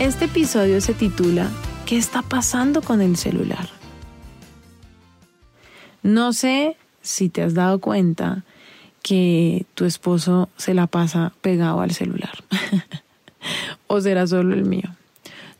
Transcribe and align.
Este 0.00 0.26
episodio 0.26 0.82
se 0.82 0.92
titula 0.92 1.48
¿Qué 1.86 1.96
está 1.96 2.20
pasando 2.20 2.82
con 2.82 3.00
el 3.00 3.16
celular? 3.16 3.66
No 6.02 6.34
sé 6.34 6.76
si 7.00 7.30
te 7.30 7.42
has 7.42 7.54
dado 7.54 7.78
cuenta 7.78 8.44
que 9.02 9.64
tu 9.74 9.86
esposo 9.86 10.50
se 10.58 10.74
la 10.74 10.86
pasa 10.86 11.32
pegado 11.40 11.80
al 11.80 11.92
celular. 11.92 12.44
o 13.86 14.02
será 14.02 14.26
solo 14.26 14.54
el 14.54 14.66
mío. 14.66 14.94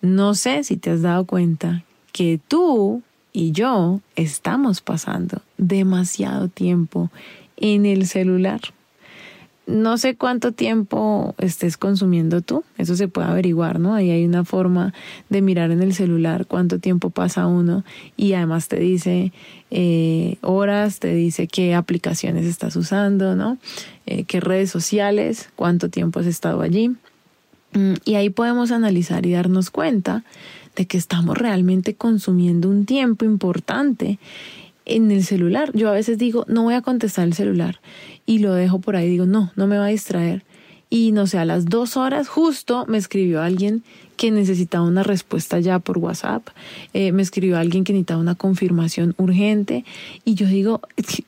No 0.03 0.35
sé 0.35 0.65
si 0.65 0.77
te 0.77 0.91
has 0.91 1.01
dado 1.01 1.25
cuenta 1.25 1.85
que 2.13 2.39
tú 2.47 3.03
y 3.33 3.53
yo 3.53 4.01
estamos 4.17 4.83
pasando 4.83 5.41
demasiado 5.57 6.49
tiempo 6.49 7.11
en 7.57 7.87
el 7.87 8.07
celular 8.07 8.61
no 9.67 9.99
sé 9.99 10.15
cuánto 10.15 10.53
tiempo 10.53 11.35
estés 11.39 11.77
consumiendo 11.77 12.41
tú, 12.41 12.63
eso 12.79 12.95
se 12.95 13.09
puede 13.09 13.27
averiguar, 13.27 13.81
¿no? 13.81 13.95
Ahí 13.95 14.11
hay 14.11 14.25
una 14.25 14.45
forma 14.45 14.95
de 15.29 15.43
mirar 15.43 15.73
en 15.73 15.83
el 15.83 15.93
celular 15.93 16.47
cuánto 16.47 16.79
tiempo 16.79 17.11
pasa 17.11 17.47
uno 17.47 17.85
y 18.17 18.35
además 18.35 18.69
te 18.69 18.79
dice 18.79 19.33
eh, 19.73 20.37
horas, 20.43 21.01
te 21.01 21.13
dice 21.15 21.49
qué 21.49 21.75
aplicaciones 21.75 22.47
estás 22.47 22.77
usando, 22.77 23.35
¿no? 23.35 23.59
Eh, 24.07 24.23
qué 24.25 24.39
redes 24.39 24.71
sociales, 24.71 25.51
cuánto 25.57 25.89
tiempo 25.89 26.21
has 26.21 26.27
estado 26.27 26.63
allí. 26.63 26.91
Mm, 27.73 27.95
y 28.05 28.15
ahí 28.15 28.31
podemos 28.31 28.71
analizar 28.71 29.27
y 29.27 29.33
darnos 29.33 29.71
cuenta 29.71 30.23
de 30.77 30.87
que 30.87 30.97
estamos 30.97 31.37
realmente 31.37 31.95
consumiendo 31.95 32.69
un 32.69 32.85
tiempo 32.85 33.25
importante 33.25 34.21
en 34.87 35.11
el 35.11 35.25
celular. 35.25 35.71
Yo 35.75 35.89
a 35.89 35.93
veces 35.93 36.17
digo, 36.17 36.45
no 36.49 36.63
voy 36.63 36.75
a 36.75 36.83
contestar 36.83 37.27
el 37.27 37.35
celular 37.35 37.81
y 38.25 38.39
lo 38.39 38.55
dejo 38.55 38.79
por 38.81 38.97
ahí. 38.97 39.09
Digo, 39.09 39.27
no, 39.27 39.53
no 39.57 39.67
me 39.67 39.77
va 39.77 39.87
a 39.87 39.89
distraer. 39.89 40.45
Y 40.89 41.11
no 41.13 41.27
sé, 41.27 41.39
a 41.39 41.45
las 41.45 41.67
dos 41.67 41.97
horas 41.97 42.29
justo 42.29 42.87
me 42.87 42.97
escribió 42.97 43.43
alguien 43.43 43.83
que 44.17 44.31
necesitaba 44.31 44.87
una 44.87 45.03
respuesta 45.03 45.59
ya 45.61 45.79
por 45.79 45.99
WhatsApp. 45.99 46.49
Eh, 46.95 47.13
me 47.13 47.23
escribió 47.23 47.59
alguien 47.59 47.85
que 47.85 47.93
necesitaba 47.93 48.21
una 48.21 48.35
confirmación 48.35 49.15
urgente. 49.19 49.85
Y 50.25 50.35
yo 50.35 50.47
digo, 50.47 50.81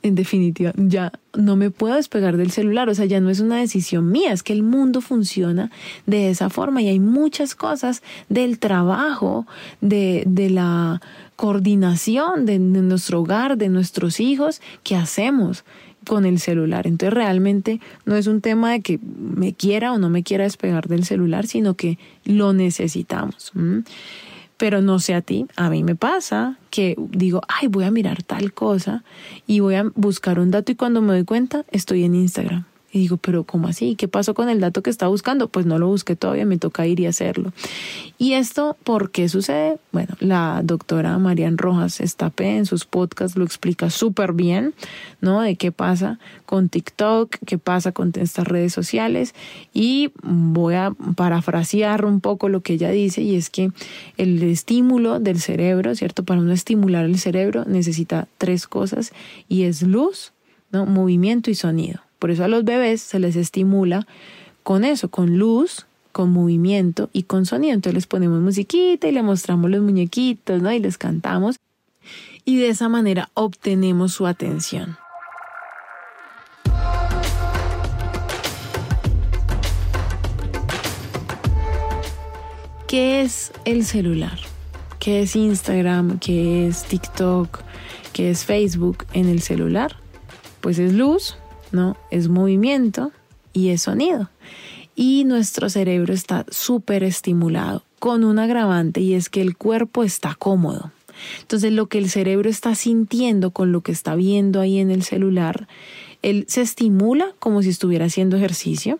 en 0.03 0.15
definitiva, 0.15 0.73
ya 0.77 1.13
no 1.37 1.57
me 1.57 1.71
puedo 1.71 1.97
despegar 1.97 2.37
del 2.37 2.51
celular. 2.51 2.89
O 2.89 2.95
sea, 2.95 3.05
ya 3.05 3.21
no 3.21 3.31
es 3.31 3.41
una 3.41 3.59
decisión 3.59 4.11
mía, 4.11 4.33
es 4.33 4.43
que 4.43 4.53
el 4.53 4.63
mundo 4.63 5.01
funciona 5.01 5.71
de 6.07 6.31
esa 6.31 6.51
forma. 6.51 6.81
Y 6.81 6.89
hay 6.89 7.01
muchas 7.01 7.55
cosas 7.55 8.03
del 8.29 8.59
trabajo, 8.59 9.47
de, 9.81 10.23
de 10.27 10.51
la 10.51 11.03
coordinación 11.39 12.47
de, 12.47 12.59
nuestro 12.59 13.21
hogar, 13.21 13.57
de 13.57 13.69
nuestros 13.69 14.19
hijos, 14.19 14.61
que 14.83 14.97
hacemos 14.97 15.65
con 16.05 16.27
el 16.27 16.41
celular. 16.41 16.89
Entonces 16.89 17.15
realmente 17.15 17.81
no 18.07 18.17
es 18.17 18.27
un 18.27 18.41
tema 18.41 18.73
de 18.73 18.81
que 18.81 18.99
me 18.99 19.53
quiera 19.53 19.93
o 19.93 19.99
no 19.99 20.11
me 20.11 20.25
quiera 20.25 20.43
despegar 20.43 20.89
del 20.89 21.05
celular, 21.05 21.47
sino 21.47 21.75
que 21.75 21.97
lo 22.25 22.53
necesitamos. 22.55 23.53
Pero 24.57 24.83
no 24.83 24.99
sé 24.99 25.15
a 25.15 25.21
ti, 25.21 25.47
a 25.55 25.71
mí 25.71 25.85
me 25.85 25.95
pasa 25.95 26.59
que 26.71 26.97
digo, 26.99 27.41
ay, 27.47 27.69
voy 27.69 27.85
a 27.85 27.93
mirar 27.93 28.25
tal 28.25 28.53
cosa 28.53 29.05
y 29.47 29.61
voy 29.61 29.77
a 29.77 29.85
buscar 29.95 30.41
un 30.41 30.51
dato 30.51 30.73
y 30.73 30.75
cuando 30.75 31.03
me 31.03 31.13
doy 31.13 31.25
cuenta 31.25 31.65
estoy 31.71 32.03
en 32.03 32.17
Instagram. 32.17 32.65
Y 32.91 33.01
digo, 33.01 33.19
pero 33.19 33.45
¿cómo 33.45 33.69
así? 33.69 33.97
¿Qué 33.97 34.09
pasó 34.09 34.33
con 34.33 34.49
el 34.49 34.61
dato 34.61 34.83
que 34.83 34.89
está 34.89 35.09
buscando? 35.09 35.49
Pues 35.49 35.67
no 35.67 35.79
lo 35.79 35.89
busqué 35.89 36.17
todavía, 36.17 36.47
me 36.47 36.57
toca 36.57 36.87
ir 36.87 37.01
y 37.01 37.07
hacerlo. 37.07 37.53
¿Y 38.17 38.33
esto 38.33 38.79
por 38.83 39.11
qué 39.11 39.29
sucede? 39.29 39.79
Bueno, 39.93 40.15
la 40.21 40.63
doctora 40.65 41.19
Marian 41.19 41.59
Rojas 41.59 42.01
Estapé 42.01 42.57
en 42.57 42.65
sus 42.65 42.87
podcasts 42.87 43.37
lo 43.37 43.45
explica 43.45 43.91
súper 43.91 44.33
bien, 44.33 44.75
¿no? 45.21 45.43
De 45.43 45.57
qué 45.57 45.71
pasa 45.71 46.19
con 46.47 46.71
TikTok, 46.71 47.37
qué 47.45 47.59
pasa 47.59 47.93
con 47.93 48.11
estas 48.15 48.49
redes 48.49 48.73
sociales. 48.73 49.35
Y 49.75 50.11
voy 50.23 50.75
a 50.75 50.93
parafrasear 51.15 52.07
un 52.07 52.21
poco 52.21 52.49
lo 52.49 52.63
que 52.63 52.73
ella 52.73 52.91
dice, 52.91 53.21
y 53.21 53.37
es 53.37 53.51
que 53.51 53.71
el 54.17 54.43
estímulo 54.43 55.21
del 55.21 55.41
cerebro, 55.41 55.95
¿cierto? 55.95 56.25
Para 56.25 56.41
uno 56.41 56.53
estimular 56.53 57.05
el 57.05 57.19
cerebro 57.19 57.67
necesita 57.67 58.29
tres 58.39 58.67
cosas, 58.67 59.13
y 59.47 59.65
es 59.65 59.83
luz, 59.83 60.33
¿no? 60.73 60.87
Movimiento 60.87 61.51
y 61.51 61.55
sonido. 61.55 62.08
Por 62.19 62.31
eso 62.31 62.45
a 62.45 62.49
los 62.49 62.65
bebés 62.65 63.01
se 63.01 63.19
les 63.19 63.37
estimula 63.37 64.07
con 64.63 64.85
eso, 64.85 65.09
con 65.09 65.39
luz, 65.39 65.87
con 66.13 66.33
movimiento 66.33 67.11
y 67.13 67.25
con 67.25 67.47
sonido. 67.47 67.75
Entonces 67.75 67.95
les 67.95 68.07
ponemos 68.07 68.41
musiquita 68.41 69.09
y 69.09 69.13
le 69.13 69.23
mostramos 69.23 69.71
los 69.71 69.81
muñequitos, 69.83 70.61
¿no? 70.61 70.73
Y 70.73 70.81
les 70.81 70.99
cantamos. 70.99 71.57
Y 72.45 72.57
de 72.57 72.69
esa 72.69 72.89
manera 72.89 73.31
obtenemos 73.35 74.13
su 74.13 74.27
atención. 74.27 74.97
¿Qué 82.89 83.21
es 83.21 83.53
el 83.67 83.85
celular? 83.85 84.39
¿Qué 84.99 85.21
es 85.21 85.37
Instagram? 85.37 86.19
¿Qué 86.19 86.67
es 86.67 86.85
TikTok? 86.85 87.61
¿Qué 88.15 88.31
es 88.31 88.47
Facebook 88.47 89.05
en 89.13 89.29
el 89.29 89.43
celular? 89.43 89.97
Pues 90.63 90.79
es 90.79 90.95
luz, 90.95 91.37
¿no? 91.73 91.97
Es 92.11 92.29
movimiento 92.29 93.13
y 93.53 93.69
es 93.69 93.83
sonido. 93.83 94.31
Y 94.95 95.25
nuestro 95.25 95.71
cerebro 95.71 96.13
está 96.13 96.45
súper 96.51 97.03
estimulado 97.03 97.85
con 97.99 98.25
un 98.25 98.39
agravante 98.39 99.01
y 99.01 99.15
es 99.15 99.29
que 99.29 99.41
el 99.41 99.57
cuerpo 99.57 100.05
está 100.05 100.35
cómodo. 100.35 100.91
Entonces 101.41 101.73
lo 101.73 101.87
que 101.87 101.99
el 101.99 102.11
cerebro 102.11 102.49
está 102.49 102.75
sintiendo 102.75 103.51
con 103.51 103.73
lo 103.73 103.81
que 103.81 103.93
está 103.93 104.15
viendo 104.15 104.61
ahí 104.61 104.79
en 104.79 104.91
el 104.91 105.03
celular, 105.03 105.69
él 106.23 106.45
se 106.49 106.63
estimula 106.63 107.33
como 107.39 107.63
si 107.63 107.71
estuviera 107.71 108.07
haciendo 108.07 108.37
ejercicio, 108.37 108.99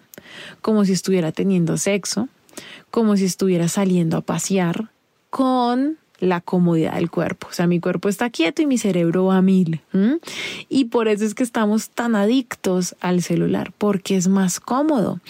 como 0.61 0.85
si 0.85 0.93
estuviera 0.93 1.33
teniendo 1.33 1.77
sexo, 1.79 2.29
como 2.91 3.17
si 3.17 3.25
estuviera 3.25 3.69
saliendo 3.69 4.17
a 4.17 4.21
pasear, 4.21 4.91
con 5.31 5.99
la 6.21 6.41
comodidad 6.41 6.95
del 6.95 7.11
cuerpo. 7.11 7.49
O 7.51 7.53
sea, 7.53 7.67
mi 7.67 7.81
cuerpo 7.81 8.09
está 8.09 8.31
quieto 8.31 8.63
y 8.63 8.67
mi 8.67 8.79
cerebro 8.79 9.27
va 9.27 9.39
a 9.39 9.43
mil. 9.43 9.81
Y 10.69 10.87
por 10.87 11.09
eso 11.09 11.25
es 11.25 11.35
que 11.35 11.43
estamos 11.43 11.91
tan 11.91 12.17
adictos 12.17 12.97
al 13.01 13.23
celular, 13.23 13.73
porque 13.79 14.17
es 14.17 14.29
más 14.29 14.61
cómodo. 14.61 15.21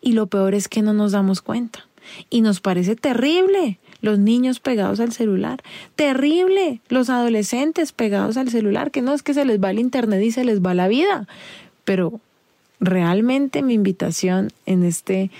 Y 0.00 0.12
lo 0.12 0.26
peor 0.26 0.54
es 0.54 0.68
que 0.68 0.82
no 0.82 0.92
nos 0.92 1.12
damos 1.12 1.42
cuenta. 1.42 1.86
Y 2.30 2.40
nos 2.40 2.60
parece 2.60 2.96
terrible 2.96 3.78
los 4.00 4.18
niños 4.18 4.60
pegados 4.60 5.00
al 5.00 5.12
celular. 5.12 5.62
Terrible 5.96 6.80
los 6.88 7.10
adolescentes 7.10 7.92
pegados 7.92 8.36
al 8.36 8.48
celular, 8.48 8.90
que 8.90 9.02
no 9.02 9.12
es 9.12 9.22
que 9.22 9.34
se 9.34 9.44
les 9.44 9.62
va 9.62 9.70
el 9.70 9.78
internet 9.78 10.22
y 10.22 10.30
se 10.30 10.44
les 10.44 10.62
va 10.62 10.74
la 10.74 10.88
vida. 10.88 11.26
Pero 11.84 12.20
realmente 12.80 13.62
mi 13.62 13.74
invitación 13.74 14.52
en 14.64 14.84
este 14.84 15.30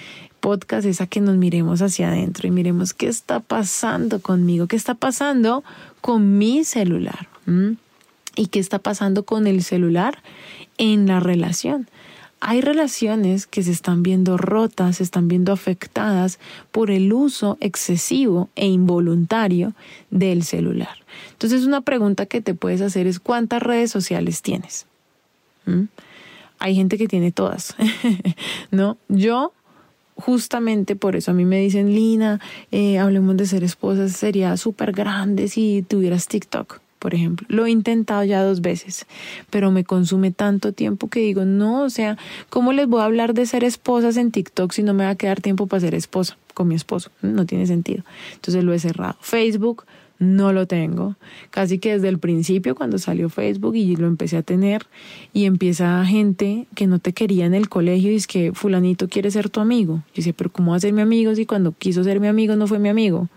podcast 0.48 0.86
es 0.86 1.02
a 1.02 1.06
que 1.06 1.20
nos 1.20 1.36
miremos 1.36 1.82
hacia 1.82 2.08
adentro 2.08 2.48
y 2.48 2.50
miremos 2.50 2.94
qué 2.94 3.06
está 3.06 3.38
pasando 3.38 4.22
conmigo, 4.22 4.66
qué 4.66 4.76
está 4.76 4.94
pasando 4.94 5.62
con 6.00 6.38
mi 6.38 6.64
celular 6.64 7.28
y 8.34 8.46
qué 8.46 8.58
está 8.58 8.78
pasando 8.78 9.26
con 9.26 9.46
el 9.46 9.62
celular 9.62 10.22
en 10.78 11.06
la 11.06 11.20
relación. 11.20 11.86
Hay 12.40 12.62
relaciones 12.62 13.46
que 13.46 13.62
se 13.62 13.72
están 13.72 14.02
viendo 14.02 14.38
rotas, 14.38 14.96
se 14.96 15.02
están 15.02 15.28
viendo 15.28 15.52
afectadas 15.52 16.38
por 16.72 16.90
el 16.90 17.12
uso 17.12 17.58
excesivo 17.60 18.48
e 18.56 18.68
involuntario 18.68 19.74
del 20.10 20.44
celular. 20.44 20.96
Entonces 21.32 21.66
una 21.66 21.82
pregunta 21.82 22.24
que 22.24 22.40
te 22.40 22.54
puedes 22.54 22.80
hacer 22.80 23.06
es 23.06 23.20
¿cuántas 23.20 23.62
redes 23.62 23.90
sociales 23.90 24.40
tienes? 24.40 24.86
Hay 26.58 26.74
gente 26.74 26.96
que 26.96 27.06
tiene 27.06 27.32
todas, 27.32 27.76
¿no? 28.70 28.96
Yo 29.10 29.52
justamente 30.18 30.96
por 30.96 31.16
eso 31.16 31.30
a 31.30 31.34
mí 31.34 31.44
me 31.44 31.60
dicen, 31.60 31.94
Lina, 31.94 32.40
eh, 32.70 32.98
hablemos 32.98 33.36
de 33.36 33.46
ser 33.46 33.64
esposas, 33.64 34.12
sería 34.12 34.56
súper 34.56 34.92
grande 34.92 35.48
si 35.48 35.84
tuvieras 35.86 36.28
TikTok, 36.28 36.80
por 36.98 37.14
ejemplo. 37.14 37.46
Lo 37.48 37.64
he 37.64 37.70
intentado 37.70 38.24
ya 38.24 38.42
dos 38.42 38.60
veces, 38.60 39.06
pero 39.48 39.70
me 39.70 39.84
consume 39.84 40.30
tanto 40.30 40.72
tiempo 40.72 41.08
que 41.08 41.20
digo, 41.20 41.44
no, 41.44 41.82
o 41.82 41.90
sea, 41.90 42.18
¿cómo 42.50 42.72
les 42.72 42.88
voy 42.88 43.00
a 43.00 43.04
hablar 43.04 43.32
de 43.32 43.46
ser 43.46 43.64
esposas 43.64 44.16
en 44.16 44.32
TikTok 44.32 44.72
si 44.72 44.82
no 44.82 44.92
me 44.92 45.04
va 45.04 45.10
a 45.10 45.16
quedar 45.16 45.40
tiempo 45.40 45.66
para 45.66 45.80
ser 45.80 45.94
esposa? 45.94 46.36
con 46.58 46.66
mi 46.66 46.74
esposo. 46.74 47.12
No 47.22 47.46
tiene 47.46 47.68
sentido. 47.68 48.02
Entonces 48.34 48.64
lo 48.64 48.74
he 48.74 48.80
cerrado. 48.80 49.16
Facebook, 49.20 49.84
no 50.18 50.52
lo 50.52 50.66
tengo. 50.66 51.16
Casi 51.50 51.78
que 51.78 51.92
desde 51.92 52.08
el 52.08 52.18
principio, 52.18 52.74
cuando 52.74 52.98
salió 52.98 53.28
Facebook 53.28 53.76
y 53.76 53.96
lo 53.96 54.06
empecé 54.06 54.36
a 54.36 54.42
tener, 54.42 54.86
y 55.32 55.44
empieza 55.44 56.04
gente 56.04 56.66
que 56.74 56.86
no 56.86 56.98
te 56.98 57.12
quería 57.12 57.46
en 57.46 57.54
el 57.54 57.68
colegio 57.68 58.10
y 58.10 58.16
es 58.16 58.26
que 58.26 58.52
fulanito 58.52 59.08
quiere 59.08 59.30
ser 59.30 59.50
tu 59.50 59.60
amigo. 59.60 60.02
Yo 60.08 60.16
decía, 60.16 60.34
pero 60.36 60.50
¿cómo 60.50 60.72
va 60.72 60.76
a 60.76 60.80
ser 60.80 60.92
mi 60.92 61.02
amigo 61.02 61.34
si 61.34 61.46
cuando 61.46 61.72
quiso 61.72 62.04
ser 62.04 62.20
mi 62.20 62.26
amigo 62.26 62.56
no 62.56 62.66
fue 62.66 62.78
mi 62.78 62.88
amigo? 62.88 63.28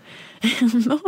no. 0.86 1.00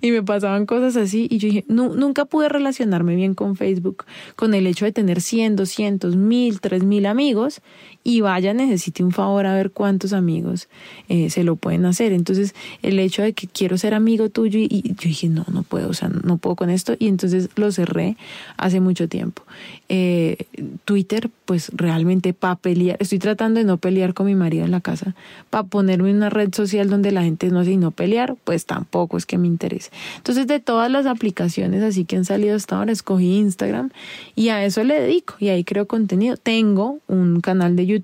Y 0.00 0.10
me 0.10 0.22
pasaban 0.22 0.66
cosas 0.66 0.96
así 0.96 1.26
y 1.30 1.38
yo 1.38 1.48
dije, 1.48 1.64
nunca 1.68 2.24
pude 2.24 2.48
relacionarme 2.48 3.16
bien 3.16 3.34
con 3.34 3.56
Facebook, 3.56 4.04
con 4.36 4.54
el 4.54 4.66
hecho 4.66 4.84
de 4.84 4.92
tener 4.92 5.20
100, 5.20 5.56
200, 5.56 6.16
1000, 6.16 6.60
3000 6.60 7.06
amigos 7.06 7.60
y 8.08 8.22
vaya, 8.22 8.54
necesite 8.54 9.04
un 9.04 9.12
favor 9.12 9.44
a 9.44 9.52
ver 9.52 9.70
cuántos 9.70 10.14
amigos 10.14 10.70
eh, 11.10 11.28
se 11.28 11.44
lo 11.44 11.56
pueden 11.56 11.84
hacer. 11.84 12.12
Entonces, 12.14 12.54
el 12.80 12.98
hecho 13.00 13.20
de 13.20 13.34
que 13.34 13.46
quiero 13.46 13.76
ser 13.76 13.92
amigo 13.92 14.30
tuyo 14.30 14.58
y, 14.58 14.94
yo 14.98 15.08
dije, 15.10 15.28
no, 15.28 15.44
no 15.52 15.62
puedo, 15.62 15.90
o 15.90 15.92
sea, 15.92 16.08
no 16.08 16.38
puedo 16.38 16.56
con 16.56 16.70
esto 16.70 16.96
y 16.98 17.08
entonces 17.08 17.50
lo 17.56 17.70
cerré 17.70 18.16
hace 18.56 18.80
mucho 18.80 19.10
tiempo. 19.10 19.42
Eh, 19.90 20.38
Twitter, 20.86 21.28
pues 21.44 21.70
realmente 21.74 22.32
para 22.32 22.56
pelear, 22.56 22.96
estoy 22.98 23.18
tratando 23.18 23.60
de 23.60 23.66
no 23.66 23.76
pelear 23.76 24.14
con 24.14 24.24
mi 24.24 24.34
marido 24.34 24.64
en 24.64 24.70
la 24.70 24.80
casa, 24.80 25.14
para 25.50 25.64
ponerme 25.64 26.08
en 26.08 26.16
una 26.16 26.30
red 26.30 26.54
social 26.54 26.88
donde 26.88 27.12
la 27.12 27.24
gente 27.24 27.50
no 27.50 27.62
sé 27.62 27.72
y 27.72 27.76
no 27.76 27.90
pelear, 27.90 28.36
pues 28.44 28.64
tampoco 28.64 29.18
es 29.18 29.26
que 29.26 29.36
me 29.36 29.48
interese. 29.48 29.90
Entonces, 30.16 30.46
de 30.46 30.60
todas 30.60 30.90
las 30.90 31.04
aplicaciones 31.04 31.82
así 31.82 32.06
que 32.06 32.16
han 32.16 32.24
salido 32.24 32.56
hasta 32.56 32.78
ahora, 32.78 32.90
escogí 32.90 33.36
Instagram 33.36 33.90
y 34.34 34.48
a 34.48 34.64
eso 34.64 34.82
le 34.82 34.98
dedico 34.98 35.34
y 35.40 35.48
ahí 35.48 35.62
creo 35.62 35.86
contenido. 35.86 36.38
Tengo 36.38 37.00
un 37.06 37.42
canal 37.42 37.76
de 37.76 37.84
YouTube 37.84 37.97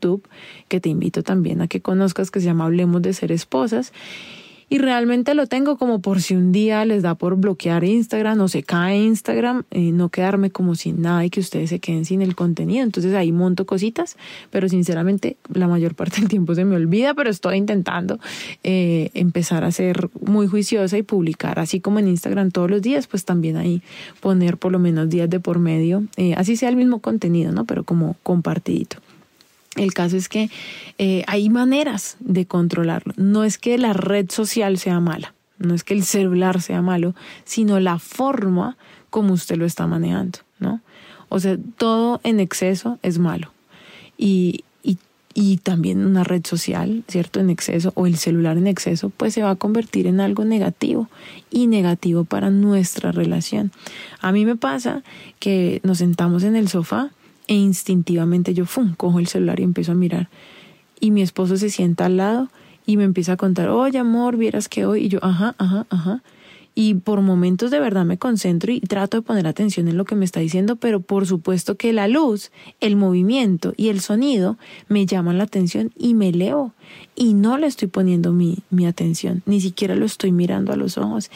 que 0.68 0.80
te 0.80 0.88
invito 0.88 1.22
también 1.22 1.60
a 1.60 1.68
que 1.68 1.80
conozcas 1.80 2.30
que 2.30 2.40
se 2.40 2.46
llama 2.46 2.64
Hablemos 2.64 3.02
de 3.02 3.12
ser 3.12 3.32
esposas 3.32 3.92
y 4.68 4.78
realmente 4.78 5.34
lo 5.34 5.46
tengo 5.46 5.76
como 5.76 6.00
por 6.00 6.22
si 6.22 6.34
un 6.34 6.50
día 6.50 6.84
les 6.84 7.02
da 7.02 7.14
por 7.14 7.36
bloquear 7.36 7.84
Instagram 7.84 8.40
o 8.40 8.48
se 8.48 8.62
cae 8.62 8.98
Instagram, 8.98 9.64
eh, 9.70 9.92
no 9.92 10.08
quedarme 10.08 10.50
como 10.50 10.74
sin 10.74 11.02
nada 11.02 11.24
y 11.24 11.30
que 11.30 11.40
ustedes 11.40 11.70
se 11.70 11.80
queden 11.80 12.04
sin 12.04 12.22
el 12.22 12.34
contenido. 12.34 12.82
Entonces 12.82 13.14
ahí 13.14 13.30
monto 13.30 13.66
cositas, 13.66 14.16
pero 14.50 14.68
sinceramente 14.68 15.36
la 15.52 15.68
mayor 15.68 15.94
parte 15.96 16.20
del 16.20 16.28
tiempo 16.28 16.54
se 16.54 16.64
me 16.64 16.76
olvida, 16.76 17.14
pero 17.14 17.30
estoy 17.30 17.56
intentando 17.56 18.18
eh, 18.62 19.10
empezar 19.14 19.64
a 19.64 19.70
ser 19.70 20.08
muy 20.20 20.46
juiciosa 20.46 20.96
y 20.96 21.02
publicar, 21.02 21.58
así 21.58 21.80
como 21.80 21.98
en 21.98 22.08
Instagram 22.08 22.50
todos 22.50 22.70
los 22.70 22.82
días, 22.82 23.06
pues 23.06 23.24
también 23.24 23.56
ahí 23.56 23.82
poner 24.20 24.56
por 24.56 24.72
lo 24.72 24.78
menos 24.78 25.08
días 25.08 25.28
de 25.28 25.40
por 25.40 25.58
medio, 25.58 26.04
eh, 26.16 26.34
así 26.36 26.56
sea 26.56 26.68
el 26.68 26.76
mismo 26.76 27.00
contenido, 27.00 27.52
¿no? 27.52 27.64
Pero 27.64 27.84
como 27.84 28.16
compartidito. 28.22 29.03
El 29.76 29.92
caso 29.92 30.16
es 30.16 30.28
que 30.28 30.50
eh, 30.98 31.24
hay 31.26 31.50
maneras 31.50 32.16
de 32.20 32.46
controlarlo. 32.46 33.12
No 33.16 33.44
es 33.44 33.58
que 33.58 33.76
la 33.78 33.92
red 33.92 34.30
social 34.30 34.78
sea 34.78 35.00
mala, 35.00 35.34
no 35.58 35.74
es 35.74 35.84
que 35.84 35.94
el 35.94 36.04
celular 36.04 36.60
sea 36.60 36.82
malo, 36.82 37.14
sino 37.44 37.80
la 37.80 37.98
forma 37.98 38.76
como 39.10 39.32
usted 39.32 39.56
lo 39.56 39.66
está 39.66 39.86
manejando, 39.86 40.40
¿no? 40.58 40.80
O 41.28 41.40
sea, 41.40 41.56
todo 41.78 42.20
en 42.22 42.40
exceso 42.40 42.98
es 43.02 43.18
malo. 43.18 43.52
Y, 44.16 44.64
y, 44.82 44.98
y 45.34 45.56
también 45.58 46.04
una 46.04 46.22
red 46.22 46.44
social, 46.44 47.02
¿cierto? 47.08 47.40
En 47.40 47.50
exceso, 47.50 47.92
o 47.96 48.06
el 48.06 48.16
celular 48.16 48.56
en 48.56 48.66
exceso, 48.66 49.10
pues 49.10 49.34
se 49.34 49.42
va 49.42 49.50
a 49.50 49.56
convertir 49.56 50.06
en 50.06 50.20
algo 50.20 50.44
negativo 50.44 51.08
y 51.50 51.66
negativo 51.66 52.24
para 52.24 52.50
nuestra 52.50 53.10
relación. 53.10 53.72
A 54.20 54.30
mí 54.30 54.44
me 54.44 54.56
pasa 54.56 55.02
que 55.40 55.80
nos 55.82 55.98
sentamos 55.98 56.44
en 56.44 56.54
el 56.54 56.68
sofá 56.68 57.10
e 57.46 57.54
instintivamente 57.54 58.54
yo, 58.54 58.66
¡fum!, 58.66 58.94
cojo 58.94 59.18
el 59.18 59.26
celular 59.26 59.60
y 59.60 59.64
empiezo 59.64 59.92
a 59.92 59.94
mirar. 59.96 60.28
Y 61.00 61.10
mi 61.10 61.22
esposo 61.22 61.56
se 61.56 61.70
sienta 61.70 62.06
al 62.06 62.16
lado 62.16 62.48
y 62.86 62.96
me 62.96 63.04
empieza 63.04 63.32
a 63.32 63.36
contar, 63.36 63.68
oye 63.68 63.98
amor, 63.98 64.36
vieras 64.36 64.68
que 64.68 64.86
hoy, 64.86 65.04
y 65.04 65.08
yo, 65.08 65.18
ajá, 65.22 65.54
ajá, 65.58 65.86
ajá. 65.90 66.22
Y 66.76 66.94
por 66.94 67.20
momentos 67.20 67.70
de 67.70 67.78
verdad 67.78 68.04
me 68.04 68.18
concentro 68.18 68.72
y 68.72 68.80
trato 68.80 69.18
de 69.18 69.22
poner 69.22 69.46
atención 69.46 69.86
en 69.86 69.96
lo 69.96 70.04
que 70.04 70.16
me 70.16 70.24
está 70.24 70.40
diciendo, 70.40 70.74
pero 70.74 71.00
por 71.00 71.24
supuesto 71.24 71.76
que 71.76 71.92
la 71.92 72.08
luz, 72.08 72.50
el 72.80 72.96
movimiento 72.96 73.74
y 73.76 73.90
el 73.90 74.00
sonido 74.00 74.58
me 74.88 75.06
llaman 75.06 75.38
la 75.38 75.44
atención 75.44 75.92
y 75.96 76.14
me 76.14 76.32
leo. 76.32 76.72
Y 77.14 77.34
no 77.34 77.58
le 77.58 77.68
estoy 77.68 77.86
poniendo 77.86 78.32
mi, 78.32 78.58
mi 78.70 78.86
atención, 78.86 79.42
ni 79.46 79.60
siquiera 79.60 79.94
lo 79.94 80.04
estoy 80.04 80.32
mirando 80.32 80.72
a 80.72 80.76
los 80.76 80.98
ojos. 80.98 81.30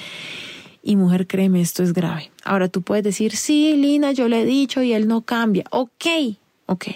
Y 0.89 0.97
mujer, 0.97 1.27
créeme, 1.27 1.61
esto 1.61 1.83
es 1.83 1.93
grave. 1.93 2.31
Ahora 2.45 2.71
tú 2.71 2.81
puedes 2.81 3.05
decir, 3.05 3.37
sí, 3.37 3.75
Lina, 3.77 4.13
yo 4.13 4.27
le 4.27 4.41
he 4.41 4.45
dicho 4.47 4.81
y 4.81 4.95
él 4.95 5.07
no 5.07 5.21
cambia. 5.21 5.65
Ok, 5.71 6.07
ok. 6.65 6.87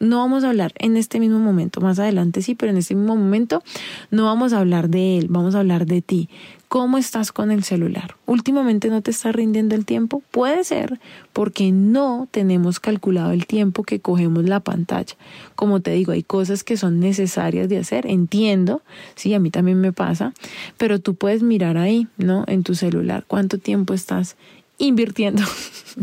No 0.00 0.18
vamos 0.18 0.44
a 0.44 0.50
hablar 0.50 0.72
en 0.78 0.96
este 0.96 1.18
mismo 1.18 1.40
momento, 1.40 1.80
más 1.80 1.98
adelante 1.98 2.40
sí, 2.40 2.54
pero 2.54 2.70
en 2.70 2.78
este 2.78 2.94
mismo 2.94 3.16
momento 3.16 3.64
no 4.10 4.26
vamos 4.26 4.52
a 4.52 4.60
hablar 4.60 4.88
de 4.88 5.18
él, 5.18 5.26
vamos 5.28 5.56
a 5.56 5.58
hablar 5.58 5.86
de 5.86 6.02
ti. 6.02 6.28
¿Cómo 6.68 6.98
estás 6.98 7.32
con 7.32 7.50
el 7.50 7.64
celular? 7.64 8.16
¿Últimamente 8.26 8.90
no 8.90 9.00
te 9.00 9.10
está 9.10 9.32
rindiendo 9.32 9.74
el 9.74 9.86
tiempo? 9.86 10.22
Puede 10.30 10.64
ser 10.64 11.00
porque 11.32 11.72
no 11.72 12.28
tenemos 12.30 12.78
calculado 12.78 13.32
el 13.32 13.46
tiempo 13.46 13.84
que 13.84 14.00
cogemos 14.00 14.44
la 14.44 14.60
pantalla. 14.60 15.16
Como 15.56 15.80
te 15.80 15.92
digo, 15.92 16.12
hay 16.12 16.22
cosas 16.22 16.64
que 16.64 16.76
son 16.76 17.00
necesarias 17.00 17.70
de 17.70 17.78
hacer, 17.78 18.06
entiendo, 18.06 18.82
sí, 19.14 19.32
a 19.32 19.40
mí 19.40 19.50
también 19.50 19.80
me 19.80 19.94
pasa, 19.94 20.34
pero 20.76 21.00
tú 21.00 21.14
puedes 21.14 21.42
mirar 21.42 21.78
ahí, 21.78 22.06
¿no? 22.18 22.44
En 22.46 22.62
tu 22.62 22.74
celular, 22.74 23.24
cuánto 23.26 23.56
tiempo 23.56 23.94
estás 23.94 24.36
invirtiendo 24.78 25.42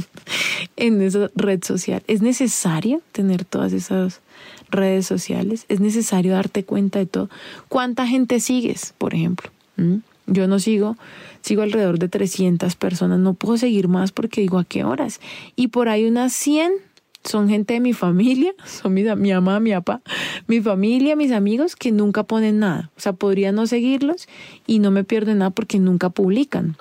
en 0.76 1.02
esa 1.02 1.30
red 1.36 1.64
social. 1.64 2.04
¿Es 2.08 2.22
necesario 2.22 3.02
tener 3.12 3.46
todas 3.46 3.74
esas 3.74 4.22
redes 4.70 5.08
sociales? 5.08 5.66
¿Es 5.70 5.80
necesario 5.80 6.34
darte 6.34 6.64
cuenta 6.64 7.00
de 7.00 7.06
todo? 7.06 7.30
¿Cuánta 7.70 8.06
gente 8.08 8.40
sigues, 8.40 8.94
por 8.98 9.14
ejemplo? 9.14 9.50
¿Mm? 9.78 9.98
Yo 10.28 10.48
no 10.48 10.60
sigo, 10.60 10.98
sigo 11.42 11.62
alrededor 11.62 12.00
de 12.00 12.10
300 12.10 12.76
personas, 12.76 13.20
no 13.20 13.36
puedo 13.36 13.58
seguir 13.58 13.88
más 13.88 14.12
porque 14.12 14.42
digo 14.42 14.58
a 14.58 14.66
qué 14.66 14.84
horas. 14.84 15.20
Y 15.56 15.68
por 15.68 15.88
ahí 15.88 16.06
unas 16.06 16.34
100 16.34 16.74
son 17.24 17.50
gente 17.50 17.76
de 17.76 17.80
mi 17.80 17.94
familia, 17.94 18.54
son 18.66 18.94
mi, 18.94 19.04
mi 19.04 19.34
mamá, 19.34 19.60
mi 19.60 19.72
papá, 19.72 20.02
mi 20.48 20.62
familia, 20.62 21.16
mis 21.16 21.32
amigos 21.32 21.76
que 21.76 21.92
nunca 21.92 22.24
ponen 22.24 22.60
nada. 22.60 22.92
O 22.98 23.00
sea, 23.00 23.14
podría 23.14 23.52
no 23.52 23.68
seguirlos 23.68 24.28
y 24.66 24.80
no 24.80 24.92
me 24.92 25.04
pierden 25.04 25.40
nada 25.40 25.52
porque 25.52 25.80
nunca 25.80 26.10
publican. 26.10 26.76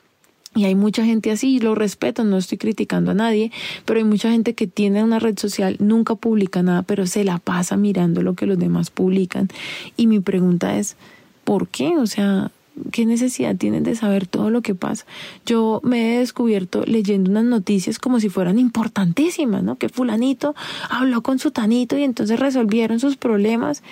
Y 0.55 0.65
hay 0.65 0.75
mucha 0.75 1.05
gente 1.05 1.31
así, 1.31 1.59
lo 1.59 1.75
respeto, 1.75 2.25
no 2.25 2.39
estoy 2.39 2.59
criticando 2.59 3.11
a 3.11 3.15
nadie, 3.15 3.51
pero 3.85 3.99
hay 3.99 4.05
mucha 4.05 4.31
gente 4.31 4.55
que 4.55 4.67
tiene 4.67 5.03
una 5.03 5.19
red 5.19 5.39
social, 5.39 5.77
nunca 5.81 6.15
publica 6.15 6.63
nada, 6.63 6.83
pero 6.83 7.07
se 7.07 7.25
la 7.25 7.39
pasa 7.39 7.77
mirando 7.77 8.23
lo 8.23 8.35
que 8.35 8.47
los 8.47 8.59
demás 8.59 8.91
publican. 8.91 9.49
Y 9.97 10.07
mi 10.07 10.21
pregunta 10.21 10.79
es, 10.79 10.97
¿por 11.45 11.69
qué? 11.69 11.97
O 11.97 12.07
sea, 12.07 12.53
¿Qué 12.91 13.07
necesidad 13.07 13.55
tienen 13.55 13.85
de 13.85 13.95
saber 13.95 14.27
todo 14.27 14.51
lo 14.51 14.61
que 14.61 14.75
pasa? 14.75 15.07
Yo 15.47 15.81
me 15.85 16.17
he 16.17 16.19
descubierto 16.19 16.83
leyendo 16.85 17.31
unas 17.31 17.45
noticias 17.45 18.01
como 18.01 18.19
si 18.19 18.29
fueran 18.29 18.59
importantísimas, 18.59 19.63
¿no? 19.63 19.77
Que 19.77 19.89
fulanito 19.89 20.57
habló 20.91 21.23
con 21.23 21.39
su 21.39 21.53
tanito 21.53 21.97
y 21.97 22.03
entonces 22.03 22.41
resolvieron 22.41 22.99
sus 22.99 23.17
problemas. 23.17 23.85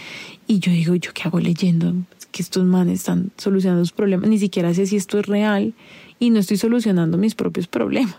Y 0.49 0.59
yo 0.59 0.73
digo, 0.73 0.97
¿yo 0.97 1.13
qué 1.15 1.23
hago 1.23 1.39
leyendo? 1.39 1.95
Que 2.33 2.43
estos 2.43 2.65
manes 2.65 3.01
están 3.01 3.31
solucionando 3.37 3.85
sus 3.85 3.93
problemas. 3.93 4.29
Ni 4.29 4.39
siquiera 4.39 4.75
sé 4.75 4.87
si 4.87 4.97
esto 4.97 5.21
es 5.21 5.27
real 5.27 5.75
y 6.23 6.31
no 6.31 6.39
estoy 6.39 6.57
solucionando 6.57 7.19
mis 7.19 7.35
propios 7.35 7.67
problemas. 7.67 8.15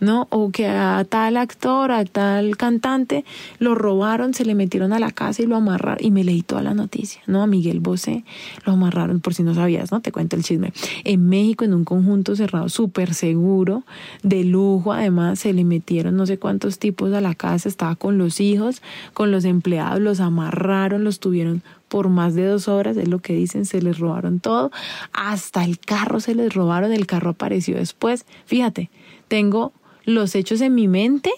¿No? 0.00 0.26
O 0.30 0.50
que 0.50 0.66
a 0.66 1.04
tal 1.08 1.36
actor, 1.36 1.90
a 1.90 2.04
tal 2.04 2.56
cantante 2.56 3.24
lo 3.58 3.74
robaron, 3.74 4.34
se 4.34 4.44
le 4.44 4.54
metieron 4.54 4.92
a 4.92 4.98
la 4.98 5.10
casa 5.10 5.42
y 5.42 5.46
lo 5.46 5.56
amarraron. 5.56 6.04
Y 6.04 6.10
me 6.10 6.24
leí 6.24 6.42
toda 6.42 6.62
la 6.62 6.74
noticia, 6.74 7.22
¿no? 7.26 7.42
A 7.42 7.46
Miguel 7.46 7.80
Bosé 7.80 8.24
lo 8.64 8.72
amarraron, 8.72 9.20
por 9.20 9.34
si 9.34 9.42
no 9.42 9.54
sabías, 9.54 9.92
¿no? 9.92 10.00
Te 10.00 10.12
cuento 10.12 10.36
el 10.36 10.42
chisme. 10.42 10.72
En 11.04 11.28
México, 11.28 11.64
en 11.64 11.74
un 11.74 11.84
conjunto 11.84 12.36
cerrado, 12.36 12.68
súper 12.68 13.14
seguro, 13.14 13.84
de 14.22 14.44
lujo, 14.44 14.92
además, 14.92 15.38
se 15.38 15.52
le 15.52 15.64
metieron 15.64 16.16
no 16.16 16.26
sé 16.26 16.38
cuántos 16.38 16.78
tipos 16.78 17.12
a 17.12 17.20
la 17.20 17.34
casa, 17.34 17.68
estaba 17.68 17.96
con 17.96 18.18
los 18.18 18.40
hijos, 18.40 18.82
con 19.14 19.30
los 19.30 19.44
empleados, 19.44 20.00
los 20.00 20.20
amarraron, 20.20 21.04
los 21.04 21.20
tuvieron 21.20 21.62
por 21.88 22.08
más 22.08 22.34
de 22.34 22.44
dos 22.46 22.68
horas, 22.68 22.96
es 22.96 23.08
lo 23.08 23.20
que 23.20 23.32
dicen, 23.32 23.64
se 23.64 23.80
les 23.80 23.98
robaron 23.98 24.40
todo, 24.40 24.70
hasta 25.12 25.64
el 25.64 25.78
carro 25.78 26.20
se 26.20 26.34
les 26.34 26.52
robaron, 26.52 26.92
el 26.92 27.06
carro 27.06 27.30
apareció 27.30 27.76
después, 27.76 28.26
fíjate, 28.46 28.90
tengo 29.28 29.72
los 30.04 30.34
hechos 30.34 30.60
en 30.60 30.74
mi 30.74 30.88
mente 30.88 31.30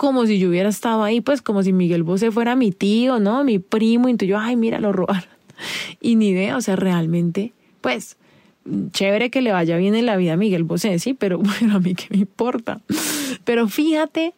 como 0.00 0.24
si 0.24 0.38
yo 0.38 0.48
hubiera 0.48 0.70
estado 0.70 1.02
ahí, 1.02 1.20
pues 1.20 1.42
como 1.42 1.62
si 1.62 1.74
Miguel 1.74 2.04
Bosé 2.04 2.30
fuera 2.30 2.56
mi 2.56 2.72
tío, 2.72 3.20
¿no? 3.20 3.44
Mi 3.44 3.58
primo, 3.58 4.08
y 4.08 4.16
yo, 4.16 4.38
ay, 4.38 4.56
mira, 4.56 4.80
lo 4.80 4.92
robaron. 4.92 5.28
Y 6.00 6.16
ni 6.16 6.28
idea, 6.28 6.56
o 6.56 6.62
sea, 6.62 6.74
realmente, 6.74 7.52
pues, 7.82 8.16
chévere 8.92 9.28
que 9.28 9.42
le 9.42 9.52
vaya 9.52 9.76
bien 9.76 9.94
en 9.94 10.06
la 10.06 10.16
vida 10.16 10.32
a 10.32 10.36
Miguel 10.38 10.64
Bosé, 10.64 10.98
sí, 10.98 11.12
pero 11.12 11.38
bueno, 11.60 11.76
a 11.76 11.80
mí 11.80 11.94
qué 11.94 12.06
me 12.08 12.16
importa. 12.16 12.80
Pero 13.44 13.68
fíjate 13.68 14.32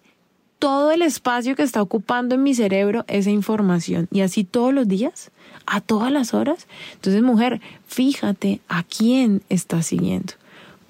todo 0.58 0.90
el 0.90 1.00
espacio 1.00 1.54
que 1.54 1.62
está 1.62 1.80
ocupando 1.80 2.34
en 2.34 2.42
mi 2.42 2.54
cerebro 2.54 3.04
esa 3.06 3.30
información 3.30 4.08
y 4.10 4.22
así 4.22 4.42
todos 4.42 4.74
los 4.74 4.88
días, 4.88 5.30
a 5.64 5.80
todas 5.80 6.10
las 6.10 6.34
horas. 6.34 6.66
Entonces, 6.94 7.22
mujer, 7.22 7.60
fíjate 7.86 8.60
a 8.66 8.82
quién 8.82 9.42
estás 9.48 9.86
siguiendo 9.86 10.32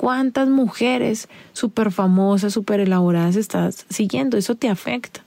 ¿Cuántas 0.03 0.49
mujeres 0.49 1.29
súper 1.53 1.93
famosas, 1.93 2.53
súper 2.53 2.81
elaboradas 2.81 3.37
estás 3.37 3.87
siguiendo? 3.89 4.37
Eso 4.37 4.57
te 4.57 4.69
afecta. 4.69 5.21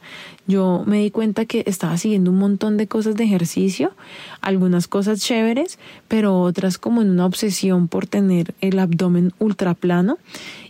Yo 0.47 0.83
me 0.85 0.99
di 0.99 1.11
cuenta 1.11 1.45
que 1.45 1.63
estaba 1.65 1.97
siguiendo 1.97 2.29
un 2.29 2.39
montón 2.39 2.75
de 2.75 2.85
cosas 2.85 3.15
de 3.15 3.23
ejercicio, 3.23 3.93
algunas 4.41 4.89
cosas 4.89 5.21
chéveres, 5.21 5.79
pero 6.09 6.41
otras 6.41 6.77
como 6.77 7.01
en 7.01 7.09
una 7.09 7.25
obsesión 7.25 7.87
por 7.87 8.05
tener 8.05 8.53
el 8.59 8.77
abdomen 8.79 9.31
ultra 9.39 9.75
plano 9.75 10.17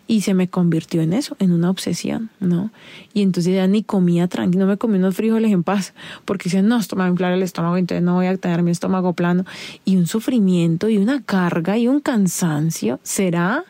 y 0.05 0.21
se 0.21 0.35
me 0.35 0.50
convirtió 0.50 1.01
en 1.01 1.12
eso, 1.13 1.35
en 1.39 1.51
una 1.51 1.71
obsesión, 1.71 2.29
¿no? 2.39 2.69
Y 3.15 3.24
entonces 3.24 3.55
ya 3.55 3.65
ni 3.65 3.81
comía 3.81 4.27
tranquilo, 4.27 4.65
no 4.65 4.71
me 4.71 4.77
comí 4.77 5.00
unos 5.00 5.15
frijoles 5.15 5.51
en 5.51 5.63
paz, 5.63 5.95
porque 6.25 6.43
decían, 6.43 6.67
no, 6.67 6.77
esto 6.77 6.95
me 6.95 7.00
va 7.00 7.07
a 7.07 7.09
inflar 7.09 7.33
el 7.33 7.41
estómago, 7.41 7.75
entonces 7.77 8.03
no 8.03 8.13
voy 8.13 8.27
a 8.27 8.38
tener 8.38 8.62
mi 8.62 8.69
estómago 8.69 9.13
plano. 9.13 9.45
Y 9.83 9.95
un 9.95 10.05
sufrimiento 10.05 10.89
y 10.89 10.97
una 10.97 11.24
carga 11.24 11.75
y 11.79 11.88
un 11.88 12.01
cansancio. 12.01 13.00
¿Será? 13.01 13.65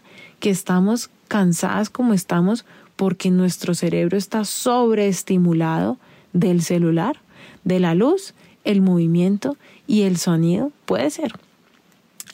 Que 0.45 0.51
estamos 0.51 1.09
cansadas 1.27 1.89
como 1.89 2.13
estamos 2.13 2.65
porque 2.97 3.31
nuestro 3.31 3.73
cerebro 3.73 4.15
está 4.15 4.45
sobreestimulado 4.45 5.97
del 6.33 6.61
celular, 6.61 7.17
de 7.63 7.79
la 7.79 7.95
luz, 7.95 8.35
el 8.63 8.83
movimiento 8.83 9.57
y 9.87 10.03
el 10.03 10.17
sonido. 10.17 10.71
Puede 10.85 11.09
ser. 11.09 11.33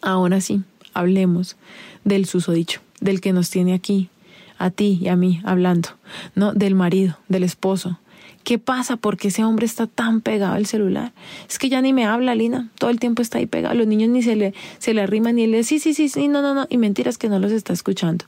Ahora 0.01 0.41
sí, 0.41 0.61
hablemos 0.93 1.55
del 2.03 2.25
susodicho, 2.25 2.81
del 2.99 3.21
que 3.21 3.31
nos 3.31 3.49
tiene 3.49 3.73
aquí, 3.73 4.09
a 4.57 4.71
ti 4.71 4.99
y 5.01 5.07
a 5.07 5.15
mí 5.15 5.39
hablando, 5.45 5.87
¿no? 6.35 6.51
Del 6.51 6.75
marido, 6.75 7.17
del 7.29 7.43
esposo, 7.43 7.97
¿Qué 8.43 8.57
pasa? 8.57 8.97
¿Por 8.97 9.17
qué 9.17 9.27
ese 9.27 9.43
hombre 9.43 9.65
está 9.65 9.87
tan 9.87 10.21
pegado 10.21 10.53
al 10.53 10.65
celular? 10.65 11.13
Es 11.47 11.59
que 11.59 11.69
ya 11.69 11.81
ni 11.81 11.93
me 11.93 12.05
habla, 12.05 12.35
Lina. 12.35 12.69
Todo 12.77 12.89
el 12.89 12.99
tiempo 12.99 13.21
está 13.21 13.37
ahí 13.37 13.45
pegado. 13.45 13.75
Los 13.75 13.87
niños 13.87 14.09
ni 14.09 14.23
se 14.23 14.35
le, 14.35 14.53
se 14.79 14.93
le 14.93 15.01
arriman 15.01 15.35
ni 15.35 15.47
le 15.47 15.63
sí, 15.63 15.79
sí, 15.79 15.93
sí, 15.93 16.09
sí, 16.09 16.27
no, 16.27 16.41
no, 16.41 16.53
no. 16.53 16.65
Y 16.69 16.77
mentiras 16.77 17.17
que 17.17 17.29
no 17.29 17.39
los 17.39 17.51
está 17.51 17.73
escuchando. 17.73 18.25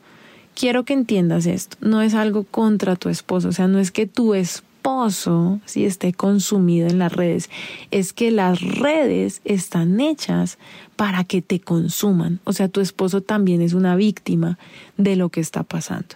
Quiero 0.56 0.84
que 0.84 0.94
entiendas 0.94 1.46
esto. 1.48 1.78
No 1.82 2.02
es 2.02 2.14
algo 2.14 2.44
contra 2.44 2.96
tu 2.96 3.10
esposo. 3.10 3.50
O 3.50 3.52
sea, 3.54 3.68
no 3.68 3.80
es 3.80 3.92
que 3.92 4.06
tu 4.06 4.36
esposo 4.36 5.60
si 5.66 5.86
esté 5.86 6.14
consumido 6.14 6.88
en 6.88 7.00
las 7.00 7.12
redes. 7.12 7.50
Es 7.90 8.14
que 8.14 8.30
las 8.30 8.62
redes 8.62 9.42
están 9.46 10.00
hechas 10.00 10.60
para 10.96 11.24
que 11.24 11.42
te 11.42 11.60
consuman. 11.60 12.40
O 12.44 12.54
sea, 12.54 12.68
tu 12.68 12.82
esposo 12.82 13.22
también 13.22 13.62
es 13.62 13.74
una 13.74 13.96
víctima 13.96 14.60
de 14.98 15.16
lo 15.16 15.30
que 15.30 15.40
está 15.40 15.64
pasando 15.64 16.16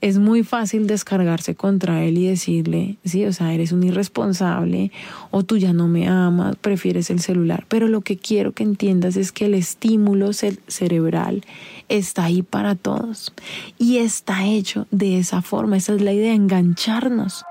es 0.00 0.18
muy 0.18 0.42
fácil 0.42 0.86
descargarse 0.86 1.54
contra 1.54 2.04
él 2.04 2.18
y 2.18 2.28
decirle, 2.28 2.96
sí, 3.04 3.24
o 3.24 3.32
sea, 3.32 3.52
eres 3.52 3.72
un 3.72 3.82
irresponsable 3.82 4.92
o 5.30 5.42
tú 5.42 5.56
ya 5.56 5.72
no 5.72 5.88
me 5.88 6.08
amas, 6.08 6.56
prefieres 6.56 7.10
el 7.10 7.20
celular. 7.20 7.66
Pero 7.68 7.88
lo 7.88 8.00
que 8.00 8.16
quiero 8.16 8.52
que 8.52 8.62
entiendas 8.62 9.16
es 9.16 9.32
que 9.32 9.46
el 9.46 9.54
estímulo 9.54 10.32
cerebral 10.32 11.44
está 11.88 12.24
ahí 12.24 12.42
para 12.42 12.74
todos 12.74 13.32
y 13.78 13.98
está 13.98 14.46
hecho 14.46 14.86
de 14.90 15.18
esa 15.18 15.42
forma. 15.42 15.76
Esa 15.76 15.94
es 15.94 16.02
la 16.02 16.12
idea, 16.12 16.34
engancharnos. 16.34 17.44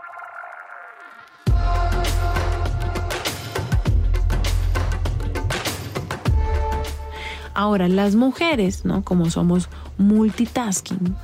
Ahora, 7.55 7.88
las 7.88 8.15
mujeres, 8.15 8.83
¿no? 8.83 9.03
Como 9.03 9.29
somos 9.29 9.69
multitasking, 10.00 11.15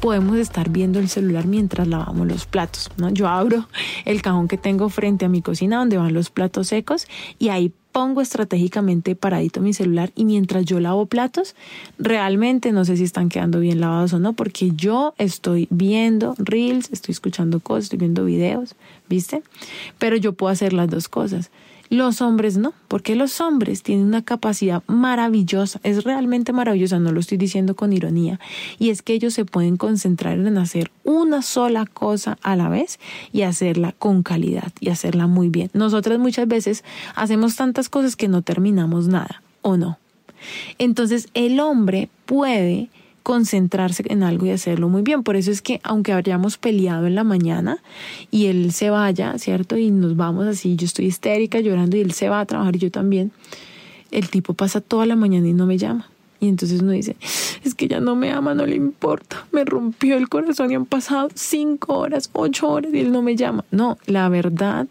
podemos 0.00 0.36
estar 0.36 0.70
viendo 0.70 0.98
el 0.98 1.08
celular 1.08 1.46
mientras 1.46 1.86
lavamos 1.88 2.26
los 2.26 2.46
platos, 2.46 2.90
¿no? 2.96 3.10
Yo 3.10 3.28
abro 3.28 3.68
el 4.04 4.22
cajón 4.22 4.48
que 4.48 4.56
tengo 4.56 4.88
frente 4.88 5.24
a 5.24 5.28
mi 5.28 5.42
cocina 5.42 5.78
donde 5.78 5.98
van 5.98 6.14
los 6.14 6.30
platos 6.30 6.68
secos 6.68 7.06
y 7.38 7.48
ahí 7.48 7.72
pongo 7.92 8.20
estratégicamente 8.20 9.16
paradito 9.16 9.60
mi 9.60 9.72
celular 9.72 10.12
y 10.14 10.24
mientras 10.24 10.64
yo 10.64 10.78
lavo 10.78 11.06
platos, 11.06 11.56
realmente 11.98 12.70
no 12.70 12.84
sé 12.84 12.96
si 12.96 13.04
están 13.04 13.28
quedando 13.28 13.60
bien 13.60 13.80
lavados 13.80 14.12
o 14.12 14.18
no, 14.18 14.34
porque 14.34 14.70
yo 14.76 15.14
estoy 15.18 15.66
viendo 15.70 16.34
reels, 16.38 16.90
estoy 16.92 17.12
escuchando 17.12 17.60
cosas, 17.60 17.84
estoy 17.84 17.98
viendo 17.98 18.24
videos, 18.24 18.76
¿viste? 19.08 19.42
Pero 19.98 20.16
yo 20.16 20.32
puedo 20.32 20.52
hacer 20.52 20.72
las 20.72 20.88
dos 20.88 21.08
cosas. 21.08 21.50
Los 21.90 22.20
hombres 22.20 22.58
no, 22.58 22.74
porque 22.86 23.16
los 23.16 23.40
hombres 23.40 23.82
tienen 23.82 24.06
una 24.06 24.22
capacidad 24.22 24.82
maravillosa, 24.86 25.80
es 25.82 26.04
realmente 26.04 26.52
maravillosa, 26.52 26.98
no 26.98 27.12
lo 27.12 27.20
estoy 27.20 27.38
diciendo 27.38 27.76
con 27.76 27.92
ironía, 27.92 28.38
y 28.78 28.90
es 28.90 29.00
que 29.00 29.14
ellos 29.14 29.32
se 29.34 29.44
pueden 29.44 29.76
concentrar 29.76 30.38
en 30.38 30.58
hacer 30.58 30.90
una 31.04 31.40
sola 31.42 31.86
cosa 31.86 32.36
a 32.42 32.56
la 32.56 32.68
vez 32.68 32.98
y 33.32 33.42
hacerla 33.42 33.94
con 33.98 34.22
calidad 34.22 34.72
y 34.80 34.90
hacerla 34.90 35.26
muy 35.26 35.48
bien. 35.48 35.70
Nosotras 35.72 36.18
muchas 36.18 36.46
veces 36.46 36.84
hacemos 37.14 37.56
tantas 37.56 37.88
cosas 37.88 38.16
que 38.16 38.28
no 38.28 38.42
terminamos 38.42 39.08
nada, 39.08 39.42
¿o 39.62 39.76
no? 39.76 39.98
Entonces 40.78 41.28
el 41.34 41.58
hombre 41.58 42.08
puede 42.26 42.90
concentrarse 43.28 44.04
en 44.08 44.22
algo 44.22 44.46
y 44.46 44.52
hacerlo 44.52 44.88
muy 44.88 45.02
bien. 45.02 45.22
Por 45.22 45.36
eso 45.36 45.50
es 45.50 45.60
que 45.60 45.82
aunque 45.82 46.14
hayamos 46.14 46.56
peleado 46.56 47.06
en 47.06 47.14
la 47.14 47.24
mañana 47.24 47.76
y 48.30 48.46
él 48.46 48.72
se 48.72 48.88
vaya, 48.88 49.36
¿cierto? 49.36 49.76
Y 49.76 49.90
nos 49.90 50.16
vamos 50.16 50.46
así, 50.46 50.76
yo 50.76 50.86
estoy 50.86 51.04
histérica 51.04 51.60
llorando 51.60 51.98
y 51.98 52.00
él 52.00 52.12
se 52.12 52.30
va 52.30 52.40
a 52.40 52.46
trabajar 52.46 52.76
y 52.76 52.78
yo 52.78 52.90
también, 52.90 53.30
el 54.12 54.30
tipo 54.30 54.54
pasa 54.54 54.80
toda 54.80 55.04
la 55.04 55.14
mañana 55.14 55.46
y 55.46 55.52
no 55.52 55.66
me 55.66 55.76
llama. 55.76 56.08
Y 56.40 56.48
entonces 56.48 56.80
uno 56.80 56.92
dice, 56.92 57.16
es 57.64 57.74
que 57.74 57.86
ya 57.86 58.00
no 58.00 58.16
me 58.16 58.32
ama, 58.32 58.54
no 58.54 58.64
le 58.64 58.76
importa, 58.76 59.46
me 59.52 59.66
rompió 59.66 60.16
el 60.16 60.30
corazón 60.30 60.70
y 60.70 60.76
han 60.76 60.86
pasado 60.86 61.28
cinco 61.34 61.98
horas, 61.98 62.30
ocho 62.32 62.66
horas 62.70 62.94
y 62.94 63.00
él 63.00 63.12
no 63.12 63.20
me 63.20 63.36
llama. 63.36 63.66
No, 63.70 63.98
la 64.06 64.30
verdad 64.30 64.88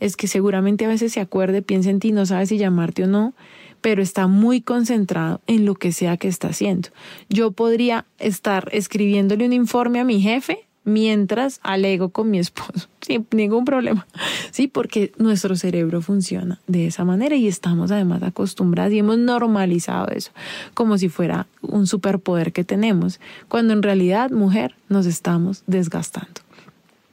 es 0.00 0.16
que 0.16 0.26
seguramente 0.26 0.86
a 0.86 0.88
veces 0.88 1.12
se 1.12 1.20
acuerde, 1.20 1.62
piensa 1.62 1.90
en 1.90 2.00
ti, 2.00 2.10
no 2.10 2.26
sabe 2.26 2.46
si 2.46 2.58
llamarte 2.58 3.04
o 3.04 3.06
no, 3.06 3.32
pero 3.80 4.02
está 4.02 4.26
muy 4.26 4.60
concentrado 4.60 5.40
en 5.46 5.64
lo 5.64 5.74
que 5.74 5.92
sea 5.92 6.16
que 6.16 6.28
está 6.28 6.48
haciendo. 6.48 6.88
Yo 7.28 7.52
podría 7.52 8.06
estar 8.18 8.68
escribiéndole 8.72 9.46
un 9.46 9.52
informe 9.52 10.00
a 10.00 10.04
mi 10.04 10.20
jefe 10.20 10.66
mientras 10.86 11.58
alego 11.64 12.10
con 12.10 12.30
mi 12.30 12.38
esposo, 12.38 12.88
sin 13.02 13.26
ningún 13.32 13.66
problema. 13.66 14.06
Sí, 14.52 14.68
porque 14.68 15.12
nuestro 15.18 15.56
cerebro 15.56 16.00
funciona 16.00 16.60
de 16.66 16.86
esa 16.86 17.04
manera 17.04 17.36
y 17.36 17.48
estamos 17.48 17.90
además 17.90 18.22
acostumbrados 18.22 18.94
y 18.94 19.00
hemos 19.00 19.18
normalizado 19.18 20.08
eso 20.08 20.30
como 20.72 20.96
si 20.96 21.08
fuera 21.08 21.46
un 21.60 21.86
superpoder 21.86 22.52
que 22.52 22.64
tenemos, 22.64 23.20
cuando 23.48 23.74
en 23.74 23.82
realidad, 23.82 24.30
mujer, 24.30 24.74
nos 24.88 25.06
estamos 25.06 25.64
desgastando. 25.66 26.40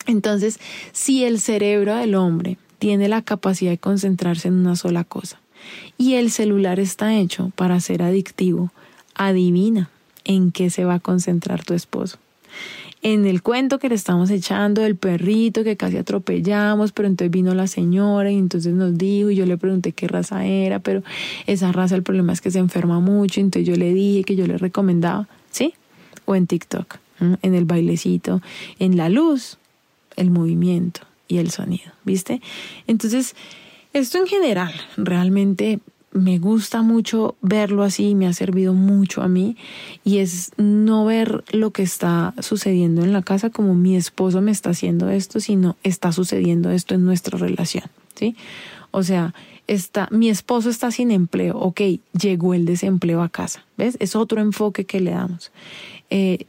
Entonces, 0.05 0.59
si 0.91 1.23
el 1.23 1.39
cerebro 1.39 1.95
del 1.95 2.15
hombre 2.15 2.57
tiene 2.77 3.07
la 3.07 3.21
capacidad 3.21 3.71
de 3.71 3.77
concentrarse 3.77 4.49
en 4.49 4.55
una 4.55 4.75
sola 4.75 5.03
cosa, 5.03 5.39
y 5.97 6.15
el 6.15 6.31
celular 6.31 6.79
está 6.79 7.15
hecho 7.15 7.51
para 7.55 7.79
ser 7.79 8.03
adictivo. 8.03 8.71
Adivina 9.15 9.89
en 10.25 10.51
qué 10.51 10.69
se 10.69 10.85
va 10.85 10.95
a 10.95 10.99
concentrar 10.99 11.63
tu 11.63 11.73
esposo. 11.73 12.17
En 13.01 13.25
el 13.25 13.41
cuento 13.41 13.79
que 13.79 13.89
le 13.89 13.95
estamos 13.95 14.29
echando 14.29 14.81
del 14.81 14.95
perrito 14.95 15.65
que 15.65 15.75
casi 15.75 15.97
atropellamos, 15.97 16.93
pero 16.93 17.09
entonces 17.09 17.31
vino 17.31 17.53
la 17.53 17.67
señora 17.67 18.31
y 18.31 18.37
entonces 18.37 18.73
nos 18.73 18.97
dijo 18.97 19.29
y 19.29 19.35
yo 19.35 19.45
le 19.45 19.57
pregunté 19.57 19.91
qué 19.91 20.07
raza 20.07 20.45
era, 20.45 20.79
pero 20.79 21.03
esa 21.45 21.73
raza 21.73 21.95
el 21.95 22.03
problema 22.03 22.31
es 22.31 22.39
que 22.39 22.49
se 22.49 22.59
enferma 22.59 23.01
mucho, 23.01 23.41
entonces 23.41 23.67
yo 23.67 23.75
le 23.75 23.93
dije 23.93 24.23
que 24.23 24.37
yo 24.37 24.47
le 24.47 24.57
recomendaba, 24.57 25.27
¿sí? 25.51 25.73
O 26.23 26.35
en 26.35 26.47
TikTok, 26.47 26.95
en 27.41 27.53
el 27.53 27.65
bailecito, 27.65 28.41
en 28.79 28.95
la 28.95 29.09
luz, 29.09 29.57
el 30.15 30.31
movimiento 30.31 31.01
y 31.27 31.39
el 31.39 31.51
sonido, 31.51 31.91
¿viste? 32.05 32.41
Entonces, 32.87 33.35
esto 33.93 34.17
en 34.17 34.27
general 34.27 34.73
realmente 34.97 35.79
me 36.13 36.37
gusta 36.37 36.83
mucho 36.83 37.35
verlo 37.41 37.83
así, 37.83 38.13
me 38.15 38.27
ha 38.27 38.33
servido 38.33 38.73
mucho 38.73 39.21
a 39.21 39.27
mí 39.27 39.57
y 40.03 40.19
es 40.19 40.51
no 40.57 41.05
ver 41.05 41.43
lo 41.51 41.71
que 41.71 41.81
está 41.81 42.33
sucediendo 42.39 43.03
en 43.03 43.13
la 43.13 43.23
casa 43.23 43.49
como 43.49 43.73
mi 43.73 43.95
esposo 43.95 44.41
me 44.41 44.51
está 44.51 44.69
haciendo 44.71 45.09
esto, 45.09 45.39
sino 45.39 45.75
está 45.83 46.11
sucediendo 46.11 46.69
esto 46.69 46.93
en 46.93 47.03
nuestra 47.03 47.37
relación, 47.37 47.85
¿sí? 48.15 48.35
O 48.91 49.01
sea, 49.01 49.33
está, 49.67 50.07
mi 50.11 50.29
esposo 50.29 50.69
está 50.69 50.91
sin 50.91 51.09
empleo, 51.09 51.57
ok, 51.57 51.81
llegó 52.19 52.53
el 52.53 52.65
desempleo 52.65 53.23
a 53.23 53.29
casa, 53.29 53.65
¿ves? 53.75 53.97
Es 53.99 54.15
otro 54.15 54.39
enfoque 54.39 54.85
que 54.85 54.99
le 54.99 55.11
damos. 55.11 55.51
Eh, 56.11 56.45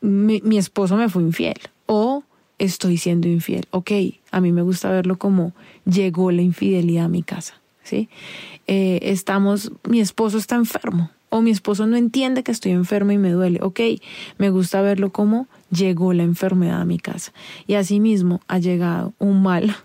mi, 0.00 0.40
mi 0.42 0.58
esposo 0.58 0.96
me 0.96 1.08
fue 1.08 1.22
infiel 1.22 1.58
o 1.86 2.24
estoy 2.58 2.96
siendo 2.96 3.28
infiel. 3.28 3.66
Ok, 3.70 3.92
a 4.30 4.40
mí 4.40 4.52
me 4.52 4.62
gusta 4.62 4.90
verlo 4.90 5.18
como 5.18 5.52
llegó 5.84 6.30
la 6.30 6.42
infidelidad 6.42 7.06
a 7.06 7.08
mi 7.08 7.22
casa, 7.22 7.54
¿sí? 7.82 8.08
Eh, 8.66 9.00
estamos, 9.02 9.72
mi 9.88 10.00
esposo 10.00 10.38
está 10.38 10.56
enfermo 10.56 11.10
o 11.30 11.40
mi 11.40 11.50
esposo 11.50 11.86
no 11.86 11.96
entiende 11.96 12.42
que 12.42 12.52
estoy 12.52 12.72
enfermo 12.72 13.12
y 13.12 13.18
me 13.18 13.30
duele. 13.30 13.60
Ok, 13.62 13.80
me 14.38 14.50
gusta 14.50 14.80
verlo 14.80 15.10
como 15.10 15.46
llegó 15.70 16.12
la 16.12 16.22
enfermedad 16.22 16.80
a 16.80 16.84
mi 16.84 16.98
casa. 16.98 17.32
Y 17.66 17.74
asimismo 17.74 18.40
ha 18.48 18.58
llegado 18.58 19.12
un 19.18 19.42
mal 19.42 19.76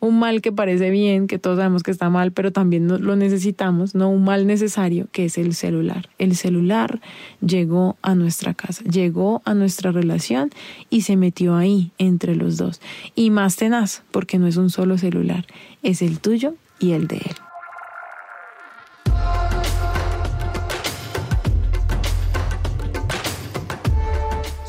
un 0.00 0.18
mal 0.18 0.40
que 0.40 0.52
parece 0.52 0.90
bien, 0.90 1.26
que 1.26 1.38
todos 1.38 1.56
sabemos 1.56 1.82
que 1.82 1.90
está 1.90 2.10
mal, 2.10 2.32
pero 2.32 2.52
también 2.52 2.88
lo 2.88 3.16
necesitamos, 3.16 3.94
no 3.94 4.10
un 4.10 4.24
mal 4.24 4.46
necesario, 4.46 5.08
que 5.12 5.26
es 5.26 5.38
el 5.38 5.54
celular. 5.54 6.08
El 6.18 6.36
celular 6.36 7.00
llegó 7.40 7.96
a 8.02 8.14
nuestra 8.14 8.54
casa, 8.54 8.84
llegó 8.84 9.42
a 9.44 9.54
nuestra 9.54 9.92
relación 9.92 10.50
y 10.90 11.02
se 11.02 11.16
metió 11.16 11.56
ahí 11.56 11.92
entre 11.98 12.36
los 12.36 12.56
dos. 12.56 12.80
Y 13.14 13.30
más 13.30 13.56
tenaz, 13.56 14.02
porque 14.10 14.38
no 14.38 14.46
es 14.46 14.56
un 14.56 14.70
solo 14.70 14.98
celular, 14.98 15.46
es 15.82 16.02
el 16.02 16.20
tuyo 16.20 16.54
y 16.78 16.92
el 16.92 17.06
de 17.06 17.16
él. 17.16 17.36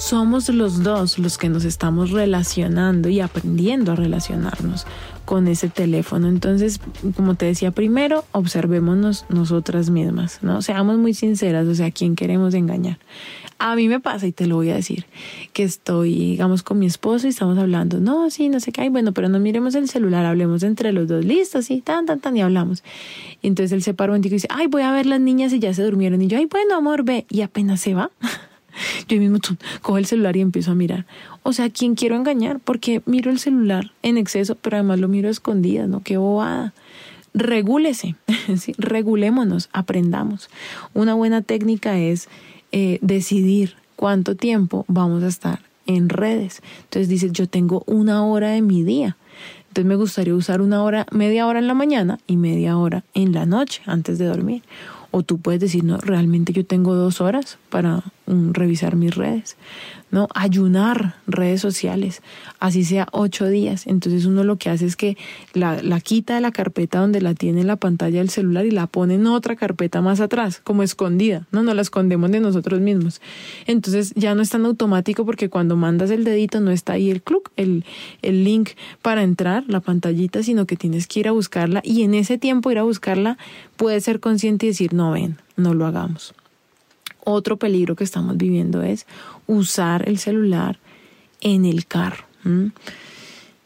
Somos 0.05 0.49
los 0.49 0.83
dos 0.83 1.17
los 1.17 1.39
que 1.39 1.49
nos 1.49 1.65
estamos 1.65 2.11
relacionando 2.11 3.09
y 3.09 3.21
aprendiendo 3.21 3.91
a 3.91 3.95
relacionarnos 3.95 4.85
con 5.25 5.47
ese 5.47 5.67
teléfono. 5.67 6.27
Entonces, 6.27 6.79
como 7.15 7.33
te 7.33 7.47
decía 7.47 7.71
primero, 7.71 8.23
observémonos 8.31 9.25
nosotras 9.29 9.89
mismas, 9.89 10.43
¿no? 10.43 10.61
Seamos 10.61 10.99
muy 10.99 11.15
sinceras, 11.15 11.67
o 11.67 11.73
sea, 11.73 11.87
¿a 11.87 11.91
quién 11.91 12.15
queremos 12.15 12.53
engañar? 12.53 12.99
A 13.57 13.75
mí 13.75 13.87
me 13.87 13.99
pasa, 13.99 14.27
y 14.27 14.31
te 14.31 14.45
lo 14.45 14.57
voy 14.57 14.69
a 14.69 14.75
decir, 14.75 15.05
que 15.53 15.63
estoy, 15.63 16.13
digamos, 16.13 16.61
con 16.61 16.77
mi 16.77 16.85
esposo 16.85 17.25
y 17.25 17.31
estamos 17.31 17.57
hablando, 17.57 17.99
no, 17.99 18.29
sí, 18.29 18.49
no 18.49 18.59
sé 18.59 18.71
qué, 18.71 18.81
hay, 18.81 18.89
bueno, 18.89 19.11
pero 19.11 19.27
no 19.27 19.39
miremos 19.39 19.73
el 19.73 19.89
celular, 19.89 20.23
hablemos 20.25 20.61
entre 20.61 20.91
los 20.91 21.07
dos, 21.07 21.25
listo, 21.25 21.63
sí, 21.63 21.81
tan, 21.81 22.05
tan, 22.05 22.19
tan, 22.19 22.37
y 22.37 22.41
hablamos. 22.41 22.83
Entonces 23.41 23.71
él 23.71 23.81
se 23.81 23.95
para 23.95 24.13
un 24.13 24.19
y 24.23 24.29
dice, 24.29 24.47
ay, 24.51 24.67
voy 24.67 24.83
a 24.83 24.91
ver 24.91 25.07
las 25.07 25.21
niñas 25.21 25.51
y 25.51 25.59
ya 25.59 25.73
se 25.73 25.81
durmieron. 25.81 26.21
Y 26.21 26.27
yo, 26.27 26.37
ay, 26.37 26.45
bueno, 26.45 26.75
amor, 26.75 27.03
ve, 27.03 27.25
y 27.29 27.41
apenas 27.41 27.79
se 27.79 27.95
va. 27.95 28.11
Yo 29.07 29.19
mismo 29.19 29.39
cojo 29.81 29.97
el 29.97 30.05
celular 30.05 30.35
y 30.37 30.41
empiezo 30.41 30.71
a 30.71 30.75
mirar. 30.75 31.05
O 31.43 31.53
sea, 31.53 31.69
¿quién 31.69 31.95
quiero 31.95 32.15
engañar? 32.15 32.59
Porque 32.59 33.01
miro 33.05 33.31
el 33.31 33.39
celular 33.39 33.91
en 34.01 34.17
exceso, 34.17 34.55
pero 34.55 34.77
además 34.77 34.99
lo 34.99 35.07
miro 35.07 35.27
a 35.27 35.31
escondidas, 35.31 35.87
¿no? 35.87 36.01
Qué 36.03 36.17
bobada. 36.17 36.73
Regúlese, 37.33 38.15
¿sí? 38.57 38.73
regulémonos, 38.77 39.69
aprendamos. 39.73 40.49
Una 40.93 41.13
buena 41.13 41.41
técnica 41.41 41.99
es 41.99 42.29
eh, 42.71 42.99
decidir 43.01 43.75
cuánto 43.95 44.35
tiempo 44.35 44.85
vamos 44.87 45.23
a 45.23 45.27
estar 45.27 45.59
en 45.85 46.09
redes. 46.09 46.61
Entonces 46.83 47.09
dices, 47.09 47.31
yo 47.31 47.47
tengo 47.47 47.83
una 47.85 48.25
hora 48.25 48.49
de 48.49 48.61
mi 48.61 48.83
día. 48.83 49.17
Entonces 49.67 49.85
me 49.89 49.95
gustaría 49.95 50.33
usar 50.33 50.61
una 50.61 50.81
hora, 50.83 51.05
media 51.11 51.47
hora 51.47 51.59
en 51.59 51.67
la 51.67 51.73
mañana 51.73 52.19
y 52.27 52.37
media 52.37 52.77
hora 52.77 53.03
en 53.13 53.33
la 53.33 53.45
noche 53.45 53.81
antes 53.85 54.17
de 54.17 54.25
dormir. 54.25 54.63
O 55.11 55.23
tú 55.23 55.37
puedes 55.37 55.59
decir, 55.59 55.83
no, 55.83 55.97
realmente 55.97 56.53
yo 56.53 56.65
tengo 56.65 56.95
dos 56.95 57.21
horas 57.21 57.57
para 57.69 58.03
revisar 58.27 58.95
mis 58.95 59.15
redes. 59.15 59.57
¿no? 60.15 60.29
Ayunar 60.33 61.15
redes 61.27 61.59
sociales, 61.59 62.21
así 62.59 62.85
sea 62.85 63.07
ocho 63.11 63.47
días. 63.47 63.85
Entonces 63.85 64.25
uno 64.25 64.45
lo 64.45 64.57
que 64.57 64.69
hace 64.69 64.85
es 64.85 64.95
que 64.95 65.17
la, 65.53 65.81
la 65.81 65.99
quita 65.99 66.35
de 66.35 66.41
la 66.41 66.51
carpeta 66.51 66.99
donde 66.99 67.19
la 67.19 67.33
tiene 67.33 67.61
en 67.61 67.67
la 67.67 67.75
pantalla 67.75 68.19
del 68.19 68.29
celular 68.29 68.65
y 68.65 68.71
la 68.71 68.87
pone 68.87 69.15
en 69.15 69.27
otra 69.27 69.57
carpeta 69.57 70.01
más 70.01 70.21
atrás, 70.21 70.61
como 70.63 70.83
escondida, 70.83 71.47
¿no? 71.51 71.63
No 71.63 71.73
la 71.73 71.81
escondemos 71.81 72.31
de 72.31 72.39
nosotros 72.39 72.79
mismos. 72.79 73.21
Entonces 73.67 74.13
ya 74.15 74.35
no 74.35 74.41
es 74.41 74.49
tan 74.49 74.65
automático 74.65 75.25
porque 75.25 75.49
cuando 75.49 75.75
mandas 75.75 76.11
el 76.11 76.23
dedito 76.23 76.61
no 76.61 76.71
está 76.71 76.93
ahí 76.93 77.11
el 77.11 77.21
club, 77.21 77.49
el, 77.57 77.83
el 78.21 78.45
link 78.45 78.69
para 79.01 79.21
entrar, 79.21 79.65
la 79.67 79.81
pantallita, 79.81 80.43
sino 80.43 80.65
que 80.65 80.77
tienes 80.77 81.07
que 81.07 81.19
ir 81.19 81.27
a 81.27 81.31
buscarla 81.31 81.81
y 81.83 82.03
en 82.03 82.13
ese 82.13 82.37
tiempo 82.37 82.71
ir 82.71 82.79
a 82.79 82.83
buscarla 82.83 83.37
puedes 83.75 84.05
ser 84.05 84.21
consciente 84.21 84.67
y 84.67 84.69
decir, 84.69 84.93
no 84.93 85.11
ven, 85.11 85.37
no 85.57 85.73
lo 85.73 85.85
hagamos. 85.85 86.33
Otro 87.25 87.57
peligro 87.57 87.95
que 87.95 88.05
estamos 88.05 88.37
viviendo 88.37 88.81
es 88.81 89.05
usar 89.47 90.07
el 90.07 90.17
celular 90.17 90.79
en 91.41 91.65
el 91.65 91.85
carro. 91.85 92.23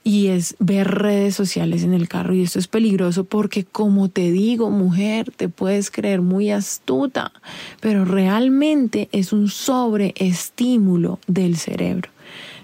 Y 0.03 0.27
es 0.27 0.55
ver 0.59 0.87
redes 0.87 1.35
sociales 1.35 1.83
en 1.83 1.93
el 1.93 2.07
carro. 2.07 2.33
Y 2.33 2.41
esto 2.41 2.57
es 2.57 2.67
peligroso 2.67 3.25
porque, 3.25 3.65
como 3.65 4.09
te 4.09 4.31
digo, 4.31 4.71
mujer, 4.71 5.31
te 5.35 5.49
puedes 5.49 5.91
creer 5.91 6.21
muy 6.21 6.49
astuta, 6.49 7.33
pero 7.81 8.05
realmente 8.05 9.09
es 9.11 9.33
un 9.33 9.49
sobreestímulo 9.49 11.19
del 11.27 11.57
cerebro. 11.57 12.09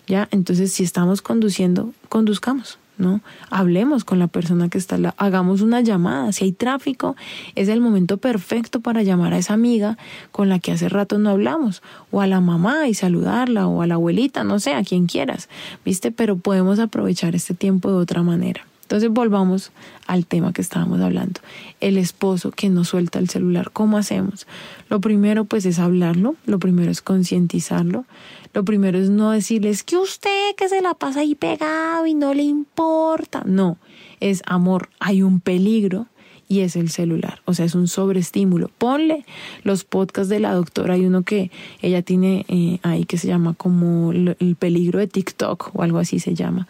¿Ya? 0.07 0.29
Entonces, 0.31 0.71
si 0.71 0.83
estamos 0.83 1.21
conduciendo, 1.21 1.91
conduzcamos. 2.09 2.79
¿No? 2.97 3.21
Hablemos 3.49 4.03
con 4.03 4.19
la 4.19 4.27
persona 4.27 4.69
que 4.69 4.77
está, 4.77 4.97
hagamos 5.17 5.61
una 5.61 5.81
llamada. 5.81 6.31
Si 6.31 6.45
hay 6.45 6.51
tráfico, 6.51 7.15
es 7.55 7.67
el 7.67 7.81
momento 7.81 8.17
perfecto 8.17 8.79
para 8.79 9.03
llamar 9.03 9.33
a 9.33 9.37
esa 9.37 9.53
amiga 9.53 9.97
con 10.31 10.49
la 10.49 10.59
que 10.59 10.71
hace 10.71 10.89
rato 10.89 11.17
no 11.19 11.29
hablamos, 11.29 11.81
o 12.11 12.21
a 12.21 12.27
la 12.27 12.41
mamá 12.41 12.87
y 12.87 12.93
saludarla, 12.93 13.67
o 13.67 13.81
a 13.81 13.87
la 13.87 13.95
abuelita, 13.95 14.43
no 14.43 14.59
sé, 14.59 14.73
a 14.73 14.83
quien 14.83 15.07
quieras, 15.07 15.49
¿viste? 15.83 16.11
Pero 16.11 16.37
podemos 16.37 16.79
aprovechar 16.79 17.35
este 17.35 17.53
tiempo 17.53 17.89
de 17.89 17.97
otra 17.97 18.23
manera. 18.23 18.61
Entonces 18.85 19.09
volvamos 19.09 19.71
al 20.05 20.27
tema 20.27 20.53
que 20.53 20.61
estábamos 20.61 21.01
hablando. 21.01 21.41
El 21.79 21.97
esposo 21.97 22.51
que 22.51 22.69
no 22.69 22.83
suelta 22.83 23.17
el 23.17 23.29
celular, 23.29 23.71
¿cómo 23.73 23.97
hacemos? 23.97 24.45
Lo 24.89 25.01
primero 25.01 25.45
pues 25.45 25.65
es 25.65 25.79
hablarlo, 25.79 26.35
lo 26.45 26.59
primero 26.59 26.91
es 26.91 27.01
concientizarlo, 27.01 28.05
lo 28.53 28.63
primero 28.63 28.99
es 28.99 29.09
no 29.09 29.31
decirles 29.31 29.83
que 29.83 29.97
usted 29.97 30.55
que 30.55 30.69
se 30.69 30.83
la 30.83 30.93
pasa 30.93 31.21
ahí 31.21 31.33
pegado 31.33 32.05
y 32.05 32.13
no 32.13 32.35
le 32.35 32.43
importa. 32.43 33.41
No, 33.43 33.77
es 34.19 34.43
amor, 34.45 34.89
hay 34.99 35.23
un 35.23 35.39
peligro 35.39 36.05
y 36.47 36.59
es 36.61 36.75
el 36.75 36.89
celular. 36.89 37.41
O 37.45 37.53
sea, 37.53 37.65
es 37.65 37.75
un 37.75 37.87
sobreestímulo. 37.87 38.69
Ponle 38.77 39.25
los 39.63 39.83
podcasts 39.83 40.29
de 40.29 40.39
la 40.39 40.53
doctora. 40.53 40.93
Hay 40.93 41.05
uno 41.05 41.23
que 41.23 41.51
ella 41.81 42.01
tiene 42.01 42.45
eh, 42.47 42.79
ahí 42.83 43.05
que 43.05 43.17
se 43.17 43.27
llama 43.27 43.53
como 43.53 44.11
el 44.11 44.55
peligro 44.57 44.99
de 44.99 45.07
TikTok 45.07 45.71
o 45.73 45.81
algo 45.81 45.97
así 45.97 46.19
se 46.19 46.35
llama. 46.35 46.67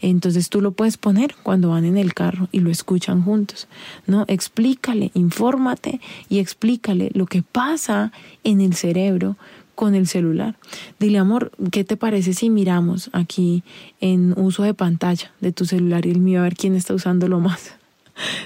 Entonces 0.00 0.50
tú 0.50 0.60
lo 0.60 0.72
puedes 0.72 0.96
poner 0.96 1.34
cuando 1.42 1.70
van 1.70 1.84
en 1.84 1.96
el 1.96 2.14
carro 2.14 2.48
y 2.52 2.60
lo 2.60 2.70
escuchan 2.70 3.22
juntos. 3.22 3.68
¿no? 4.06 4.24
Explícale, 4.28 5.10
infórmate 5.14 6.00
y 6.28 6.38
explícale 6.38 7.10
lo 7.14 7.26
que 7.26 7.42
pasa 7.42 8.12
en 8.42 8.60
el 8.60 8.74
cerebro 8.74 9.36
con 9.74 9.94
el 9.94 10.06
celular. 10.06 10.56
Dile, 11.00 11.18
amor, 11.18 11.50
¿qué 11.72 11.84
te 11.84 11.96
parece 11.96 12.32
si 12.32 12.50
miramos 12.50 13.10
aquí 13.12 13.64
en 14.00 14.38
uso 14.38 14.62
de 14.62 14.74
pantalla 14.74 15.32
de 15.40 15.52
tu 15.52 15.64
celular 15.64 16.06
y 16.06 16.10
el 16.10 16.20
mío 16.20 16.40
a 16.40 16.44
ver 16.44 16.54
quién 16.54 16.74
está 16.74 16.94
usándolo 16.94 17.40
más? 17.40 17.74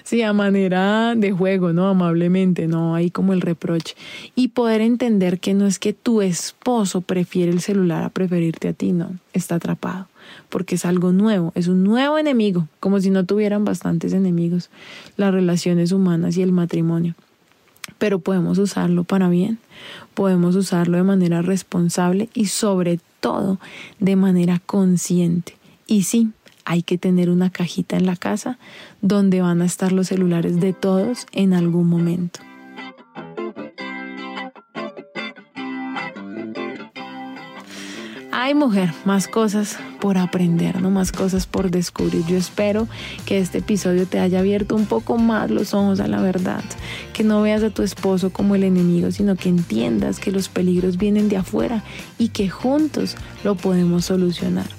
Sí, 0.03 0.23
a 0.23 0.33
manera 0.33 1.15
de 1.15 1.33
juego, 1.33 1.73
¿no? 1.73 1.89
Amablemente, 1.89 2.67
¿no? 2.67 2.95
Ahí 2.95 3.11
como 3.11 3.33
el 3.33 3.41
reproche. 3.41 3.95
Y 4.35 4.49
poder 4.49 4.81
entender 4.81 5.41
que 5.41 5.55
no 5.55 5.67
es 5.67 5.79
que 5.79 5.93
tu 5.93 6.23
esposo 6.23 7.03
prefiere 7.03 7.53
el 7.53 7.61
celular 7.61 8.05
a 8.05 8.09
preferirte 8.09 8.69
a 8.69 8.73
ti, 8.73 8.93
no. 8.93 9.11
Está 9.33 9.57
atrapado. 9.57 10.09
Porque 10.49 10.77
es 10.77 10.85
algo 10.85 11.13
nuevo, 11.13 11.53
es 11.55 11.69
un 11.69 11.85
nuevo 11.85 12.19
enemigo, 12.19 12.69
como 12.81 13.01
si 13.01 13.11
no 13.11 13.25
tuvieran 13.25 13.65
bastantes 13.65 14.13
enemigos, 14.13 14.71
las 15.17 15.33
relaciones 15.33 15.93
humanas 15.93 16.37
y 16.37 16.43
el 16.43 16.53
matrimonio. 16.53 17.15
Pero 17.99 18.19
podemos 18.19 18.59
usarlo 18.59 19.05
para 19.05 19.31
bien, 19.31 19.59
podemos 20.13 20.55
usarlo 20.55 20.99
de 20.99 21.03
manera 21.03 21.41
responsable 21.41 22.29
y 22.35 22.47
sobre 22.47 23.01
todo 23.21 23.59
de 23.99 24.17
manera 24.17 24.61
consciente. 24.65 25.57
Y 25.87 26.03
sí, 26.03 26.31
hay 26.69 26.83
que 26.83 26.99
tener 26.99 27.31
una 27.31 27.49
cajita 27.49 27.97
en 27.97 28.05
la 28.05 28.15
casa 28.15 28.59
donde 29.01 29.41
van 29.41 29.63
a 29.63 29.65
estar 29.65 29.91
los 29.91 30.09
celulares 30.09 30.61
de 30.61 30.75
todos 30.75 31.27
en 31.33 31.55
algún 31.55 31.89
momento. 31.89 32.41
Ay 38.31 38.55
mujer, 38.55 38.93
más 39.07 39.29
cosas 39.29 39.79
por 39.99 40.19
aprender, 40.19 40.83
no 40.83 40.91
más 40.91 41.11
cosas 41.11 41.47
por 41.47 41.71
descubrir. 41.71 42.27
Yo 42.27 42.37
espero 42.37 42.87
que 43.25 43.39
este 43.39 43.59
episodio 43.59 44.07
te 44.07 44.21
haya 44.21 44.41
abierto 44.41 44.77
un 44.77 44.85
poco 44.85 45.17
más 45.17 45.51
los 45.51 45.73
ojos 45.73 46.01
a 46.01 46.07
la 46.07 46.21
verdad, 46.21 46.63
que 47.15 47.25
no 47.25 47.41
veas 47.41 47.63
a 47.63 47.71
tu 47.71 47.83
esposo 47.83 48.31
como 48.31 48.55
el 48.55 48.65
enemigo, 48.65 49.11
sino 49.11 49.37
que 49.37 49.49
entiendas 49.49 50.21
que 50.21 50.33
los 50.33 50.51
peligros 50.51 50.99
vienen 50.99 51.31
de 51.31 51.39
afuera 51.39 51.83
y 52.19 52.29
que 52.29 52.51
juntos 52.51 53.17
lo 53.43 53.55
podemos 53.55 54.05
solucionar 54.05 54.78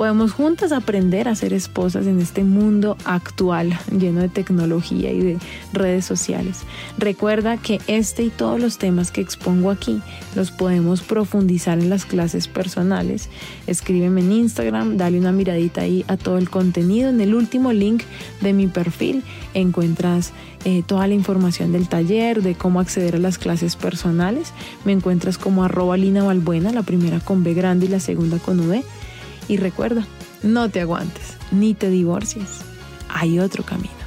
podemos 0.00 0.32
juntas 0.32 0.72
aprender 0.72 1.28
a 1.28 1.34
ser 1.34 1.52
esposas 1.52 2.06
en 2.06 2.22
este 2.22 2.42
mundo 2.42 2.96
actual 3.04 3.78
lleno 3.90 4.22
de 4.22 4.30
tecnología 4.30 5.12
y 5.12 5.20
de 5.20 5.38
redes 5.74 6.06
sociales. 6.06 6.62
Recuerda 6.96 7.58
que 7.58 7.82
este 7.86 8.22
y 8.22 8.30
todos 8.30 8.58
los 8.58 8.78
temas 8.78 9.10
que 9.10 9.20
expongo 9.20 9.70
aquí 9.70 10.00
los 10.34 10.52
podemos 10.52 11.02
profundizar 11.02 11.78
en 11.78 11.90
las 11.90 12.06
clases 12.06 12.48
personales. 12.48 13.28
Escríbeme 13.66 14.22
en 14.22 14.32
Instagram, 14.32 14.96
dale 14.96 15.18
una 15.18 15.32
miradita 15.32 15.82
ahí 15.82 16.02
a 16.08 16.16
todo 16.16 16.38
el 16.38 16.48
contenido. 16.48 17.10
En 17.10 17.20
el 17.20 17.34
último 17.34 17.74
link 17.74 18.04
de 18.40 18.54
mi 18.54 18.68
perfil 18.68 19.22
encuentras 19.52 20.32
eh, 20.64 20.82
toda 20.86 21.08
la 21.08 21.14
información 21.14 21.72
del 21.72 21.88
taller, 21.88 22.42
de 22.42 22.54
cómo 22.54 22.80
acceder 22.80 23.16
a 23.16 23.18
las 23.18 23.36
clases 23.36 23.76
personales. 23.76 24.54
Me 24.86 24.92
encuentras 24.92 25.36
como 25.36 25.62
arroba 25.62 25.98
Lina 25.98 26.24
Valbuena, 26.24 26.72
la 26.72 26.84
primera 26.84 27.20
con 27.20 27.44
B 27.44 27.52
grande 27.52 27.84
y 27.84 27.90
la 27.90 28.00
segunda 28.00 28.38
con 28.38 28.60
V. 28.60 28.82
Y 29.50 29.56
recuerda, 29.56 30.06
no 30.44 30.68
te 30.68 30.80
aguantes 30.80 31.36
ni 31.50 31.74
te 31.74 31.90
divorcies. 31.90 32.60
Hay 33.08 33.40
otro 33.40 33.64
camino. 33.64 33.99